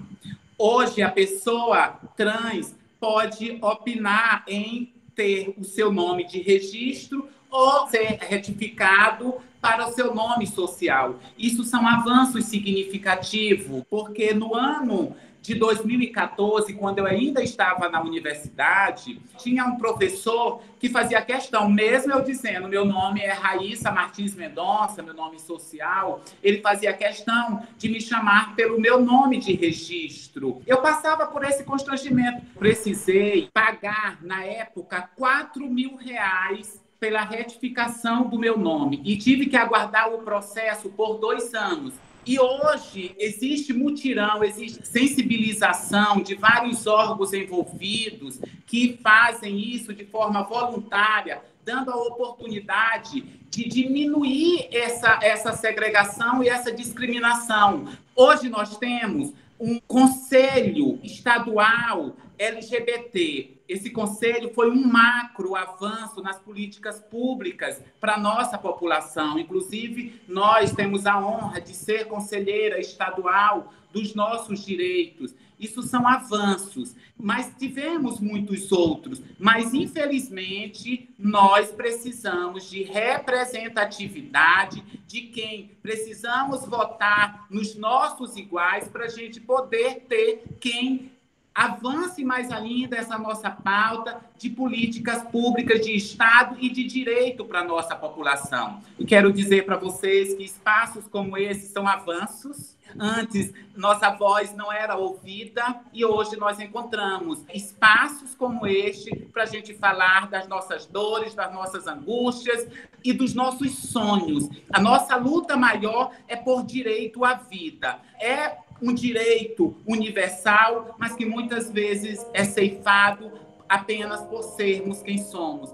Hoje, 0.57 1.03
a 1.03 1.11
pessoa 1.11 2.01
trans 2.17 2.75
pode 2.99 3.59
opinar 3.61 4.45
em 4.47 4.93
ter 5.15 5.55
o 5.59 5.65
seu 5.65 5.93
nome 5.93 6.25
de 6.25 6.41
registro 6.41 7.29
ou 7.51 7.89
ser 7.89 8.19
retificado 8.21 9.35
para 9.61 9.89
o 9.89 9.93
seu 9.93 10.15
nome 10.15 10.47
social. 10.47 11.17
Isso 11.39 11.65
são 11.65 11.87
avanços 11.87 12.47
significativos, 12.47 13.83
porque 13.91 14.33
no 14.33 14.55
ano 14.55 15.15
de 15.43 15.55
2014, 15.55 16.75
quando 16.75 16.99
eu 16.99 17.07
ainda 17.07 17.43
estava 17.43 17.89
na 17.89 18.01
universidade, 18.03 19.21
tinha 19.39 19.65
um 19.65 19.77
professor 19.77 20.63
que 20.79 20.89
fazia 20.89 21.21
questão, 21.23 21.69
mesmo 21.69 22.13
eu 22.13 22.23
dizendo, 22.23 22.69
meu 22.69 22.85
nome 22.85 23.21
é 23.21 23.33
Raíssa 23.33 23.91
Martins 23.91 24.35
Mendonça, 24.35 25.03
meu 25.03 25.15
nome 25.15 25.39
social, 25.39 26.23
ele 26.43 26.61
fazia 26.61 26.93
questão 26.93 27.63
de 27.79 27.89
me 27.89 28.01
chamar 28.01 28.55
pelo 28.55 28.79
meu 28.79 29.01
nome 29.01 29.39
de 29.39 29.55
registro. 29.55 30.61
Eu 30.67 30.83
passava 30.83 31.27
por 31.27 31.43
esse 31.45 31.65
constrangimento. 31.65 32.45
Precisei 32.59 33.49
pagar, 33.53 34.19
na 34.23 34.45
época, 34.45 35.09
4 35.17 35.67
mil 35.67 35.97
reais 35.97 36.81
pela 37.01 37.25
retificação 37.25 38.29
do 38.29 38.39
meu 38.39 38.59
nome 38.59 39.01
e 39.03 39.17
tive 39.17 39.47
que 39.47 39.57
aguardar 39.57 40.13
o 40.13 40.19
processo 40.19 40.91
por 40.91 41.19
dois 41.19 41.55
anos. 41.55 41.95
E 42.27 42.39
hoje 42.39 43.17
existe 43.19 43.73
mutirão, 43.73 44.45
existe 44.45 44.87
sensibilização 44.87 46.21
de 46.21 46.35
vários 46.35 46.87
órgãos 46.87 47.33
envolvidos 47.33 48.39
que 48.67 48.99
fazem 49.03 49.59
isso 49.59 49.95
de 49.95 50.05
forma 50.05 50.43
voluntária, 50.43 51.43
dando 51.65 51.91
a 51.91 51.97
oportunidade 51.97 53.23
de 53.49 53.67
diminuir 53.67 54.69
essa, 54.71 55.19
essa 55.23 55.53
segregação 55.55 56.45
e 56.45 56.49
essa 56.49 56.71
discriminação. 56.71 57.87
Hoje 58.15 58.51
nós 58.51 58.77
temos 58.77 59.33
um 59.59 59.81
conselho 59.81 61.01
estadual 61.03 62.15
LGBT. 62.39 63.60
Esse 63.71 63.89
conselho 63.89 64.53
foi 64.53 64.69
um 64.69 64.85
macro 64.85 65.55
avanço 65.55 66.21
nas 66.21 66.41
políticas 66.41 66.99
públicas 66.99 67.81
para 68.01 68.15
a 68.15 68.19
nossa 68.19 68.59
população. 68.59 69.39
Inclusive, 69.39 70.21
nós 70.27 70.73
temos 70.73 71.07
a 71.07 71.25
honra 71.25 71.61
de 71.61 71.73
ser 71.73 72.09
conselheira 72.09 72.81
estadual 72.81 73.73
dos 73.93 74.13
nossos 74.13 74.67
direitos. 74.67 75.37
Isso 75.57 75.83
são 75.83 76.09
avanços, 76.09 76.97
mas 77.17 77.55
tivemos 77.57 78.19
muitos 78.19 78.73
outros. 78.73 79.23
Mas, 79.39 79.73
infelizmente, 79.73 81.09
nós 81.17 81.71
precisamos 81.71 82.69
de 82.69 82.83
representatividade 82.83 84.83
de 85.07 85.21
quem 85.23 85.71
precisamos 85.81 86.65
votar 86.65 87.47
nos 87.49 87.77
nossos 87.77 88.37
iguais 88.37 88.89
para 88.89 89.05
a 89.05 89.09
gente 89.09 89.41
poder 89.41 90.07
ter 90.09 90.43
quem 90.59 91.10
avance 91.55 92.25
mais 92.25 92.51
ainda 92.51 92.97
essa 92.97 93.19
nossa 93.19 93.51
pauta 93.51 94.21
de 94.39 94.49
políticas 94.49 95.23
públicas 95.25 95.85
de 95.85 95.95
Estado 95.95 96.57
e 96.61 96.71
de 96.71 96.85
direito 96.85 97.45
para 97.45 97.61
a 97.61 97.65
nossa 97.65 97.95
população. 97.95 98.81
E 98.99 99.05
quero 99.05 99.33
dizer 99.33 99.67
para 99.67 99.77
vocês 99.77 100.35
que 100.35 100.45
espaços 100.45 101.07
como 101.09 101.37
esse 101.37 101.67
são 101.69 101.87
avanços. 101.87 102.79
Antes, 102.99 103.53
nossa 103.77 104.11
voz 104.11 104.53
não 104.55 104.73
era 104.73 104.97
ouvida 104.97 105.81
e 105.93 106.05
hoje 106.05 106.37
nós 106.37 106.59
encontramos 106.59 107.45
espaços 107.55 108.35
como 108.35 108.67
este 108.67 109.15
para 109.33 109.45
a 109.45 109.47
gente 109.47 109.75
falar 109.75 110.29
das 110.29 110.49
nossas 110.49 110.87
dores, 110.87 111.35
das 111.35 111.53
nossas 111.53 111.87
angústias 111.87 112.67
e 113.05 113.13
dos 113.13 113.33
nossos 113.33 113.73
sonhos. 113.79 114.49
A 114.73 114.81
nossa 114.81 115.15
luta 115.17 115.57
maior 115.57 116.11
é 116.27 116.35
por 116.35 116.65
direito 116.65 117.25
à 117.25 117.35
vida. 117.35 117.99
É 118.19 118.57
um 118.83 118.95
direito 118.95 119.75
universal, 119.87 120.95
mas 120.99 121.15
que 121.15 121.25
muitas 121.25 121.71
vezes 121.71 122.25
é 122.33 122.45
ceifado 122.45 123.31
apenas 123.69 124.23
por 124.23 124.43
sermos 124.43 125.03
quem 125.03 125.19
somos. 125.19 125.71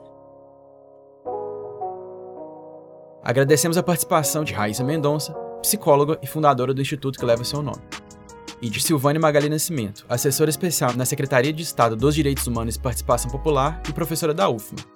Agradecemos 3.23 3.77
a 3.77 3.83
participação 3.83 4.45
de 4.45 4.53
Raíssa 4.53 4.85
Mendonça, 4.85 5.33
psicóloga 5.61 6.19
e 6.23 6.27
fundadora 6.27 6.73
do 6.73 6.81
instituto 6.81 7.19
que 7.19 7.25
leva 7.25 7.43
seu 7.43 7.61
nome, 7.61 7.83
e 8.63 8.71
de 8.71 8.81
Silvane 8.81 9.19
Magali 9.19 9.49
Nascimento, 9.49 10.07
assessora 10.09 10.51
especial 10.51 10.93
na 10.95 11.05
Secretaria 11.05 11.53
de 11.53 11.63
Estado 11.63 11.97
dos 11.97 12.15
Direitos 12.15 12.47
Humanos 12.47 12.77
e 12.77 12.81
Participação 12.81 13.31
Popular 13.31 13.83
e 13.89 13.93
professora 13.93 14.33
da 14.33 14.49
UFMA. 14.49 14.96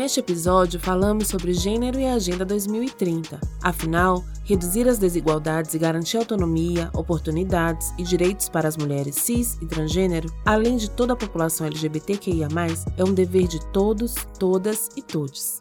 Neste 0.00 0.18
episódio, 0.18 0.80
falamos 0.80 1.28
sobre 1.28 1.52
gênero 1.52 2.00
e 2.00 2.06
Agenda 2.06 2.42
2030. 2.42 3.38
Afinal, 3.62 4.24
reduzir 4.44 4.88
as 4.88 4.96
desigualdades 4.96 5.74
e 5.74 5.78
garantir 5.78 6.16
autonomia, 6.16 6.88
oportunidades 6.94 7.92
e 7.98 8.02
direitos 8.02 8.48
para 8.48 8.66
as 8.66 8.78
mulheres 8.78 9.14
cis 9.16 9.58
e 9.60 9.66
transgênero, 9.66 10.32
além 10.42 10.78
de 10.78 10.88
toda 10.88 11.12
a 11.12 11.16
população 11.16 11.66
LGBTQIA, 11.66 12.48
é 12.96 13.04
um 13.04 13.12
dever 13.12 13.46
de 13.46 13.60
todos, 13.72 14.14
todas 14.38 14.88
e 14.96 15.02
todes. 15.02 15.60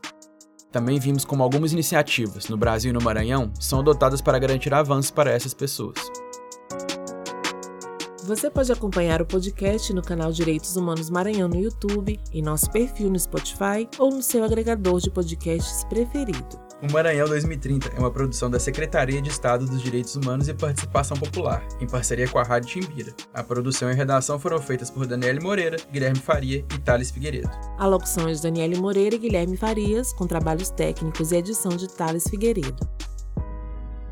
Também 0.72 1.02
vimos 1.02 1.26
como 1.26 1.44
algumas 1.44 1.74
iniciativas, 1.74 2.48
no 2.48 2.56
Brasil 2.56 2.92
e 2.92 2.94
no 2.94 3.04
Maranhão, 3.04 3.52
são 3.60 3.82
adotadas 3.82 4.22
para 4.22 4.40
garantir 4.40 4.74
avanços 4.74 5.12
para 5.12 5.32
essas 5.32 5.54
pessoas. 5.54 6.00
Você 8.30 8.48
pode 8.48 8.72
acompanhar 8.72 9.24
o 9.24 9.26
podcast 9.26 9.92
no 9.92 10.04
canal 10.04 10.32
Direitos 10.32 10.76
Humanos 10.76 11.10
Maranhão 11.10 11.50
no 11.50 11.60
YouTube, 11.60 12.20
em 12.32 12.44
nosso 12.44 12.70
perfil 12.70 13.10
no 13.10 13.20
Spotify 13.20 13.90
ou 13.98 14.12
no 14.12 14.22
seu 14.22 14.44
agregador 14.44 15.00
de 15.00 15.10
podcasts 15.10 15.84
preferido. 15.86 16.60
O 16.80 16.94
Maranhão 16.94 17.28
2030 17.28 17.88
é 17.88 18.00
uma 18.00 18.12
produção 18.12 18.48
da 18.48 18.60
Secretaria 18.60 19.20
de 19.20 19.32
Estado 19.32 19.66
dos 19.66 19.82
Direitos 19.82 20.16
Humanos 20.16 20.48
e 20.48 20.54
Participação 20.54 21.18
Popular, 21.18 21.68
em 21.82 21.88
parceria 21.88 22.28
com 22.28 22.38
a 22.38 22.44
Rádio 22.44 22.70
Timbira. 22.70 23.16
A 23.34 23.42
produção 23.42 23.90
e 23.90 23.94
a 23.94 23.96
redação 23.96 24.38
foram 24.38 24.62
feitas 24.62 24.92
por 24.92 25.08
Daniele 25.08 25.40
Moreira, 25.40 25.78
Guilherme 25.92 26.20
Faria 26.20 26.60
e 26.60 26.78
Thales 26.78 27.10
Figueiredo. 27.10 27.50
A 27.80 27.88
locução 27.88 28.30
é 28.30 28.34
de 28.34 28.44
Daniele 28.44 28.78
Moreira 28.78 29.16
e 29.16 29.20
Guilherme 29.20 29.58
Farias, 29.58 30.14
com 30.14 30.28
trabalhos 30.28 30.70
técnicos 30.70 31.32
e 31.32 31.38
edição 31.38 31.76
de 31.76 31.88
Thales 31.88 32.30
Figueiredo. 32.30 32.88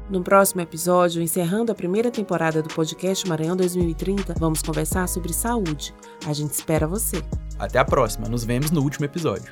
No 0.10 0.24
próximo 0.24 0.62
episódio, 0.62 1.22
encerrando 1.22 1.70
a 1.70 1.76
primeira 1.76 2.10
temporada 2.10 2.64
do 2.64 2.70
podcast 2.70 3.28
Maranhão 3.28 3.58
2030, 3.58 4.36
vamos 4.40 4.62
conversar 4.62 5.06
sobre 5.10 5.34
saúde. 5.34 5.94
A 6.26 6.32
gente 6.32 6.54
espera 6.54 6.88
você. 6.88 7.22
Até 7.60 7.78
a 7.78 7.84
próxima, 7.84 8.30
nos 8.30 8.46
vemos 8.46 8.72
no 8.72 8.82
último 8.82 9.04
episódio. 9.04 9.52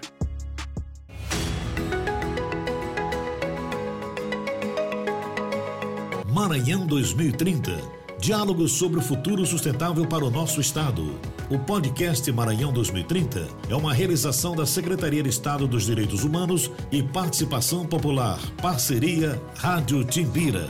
Maranhão 6.32 6.88
2030 6.88 8.05
Diálogos 8.26 8.72
sobre 8.72 8.98
o 8.98 9.04
futuro 9.04 9.46
sustentável 9.46 10.04
para 10.08 10.26
o 10.26 10.32
nosso 10.32 10.60
Estado. 10.60 11.14
O 11.48 11.60
podcast 11.60 12.32
Maranhão 12.32 12.74
2030 12.74 13.48
é 13.70 13.76
uma 13.76 13.94
realização 13.94 14.56
da 14.56 14.66
Secretaria 14.66 15.22
de 15.22 15.30
Estado 15.30 15.68
dos 15.68 15.86
Direitos 15.86 16.24
Humanos 16.24 16.72
e 16.92 17.04
Participação 17.04 17.86
Popular, 17.86 18.40
parceria 18.60 19.40
Rádio 19.56 20.04
Timbira. 20.04 20.68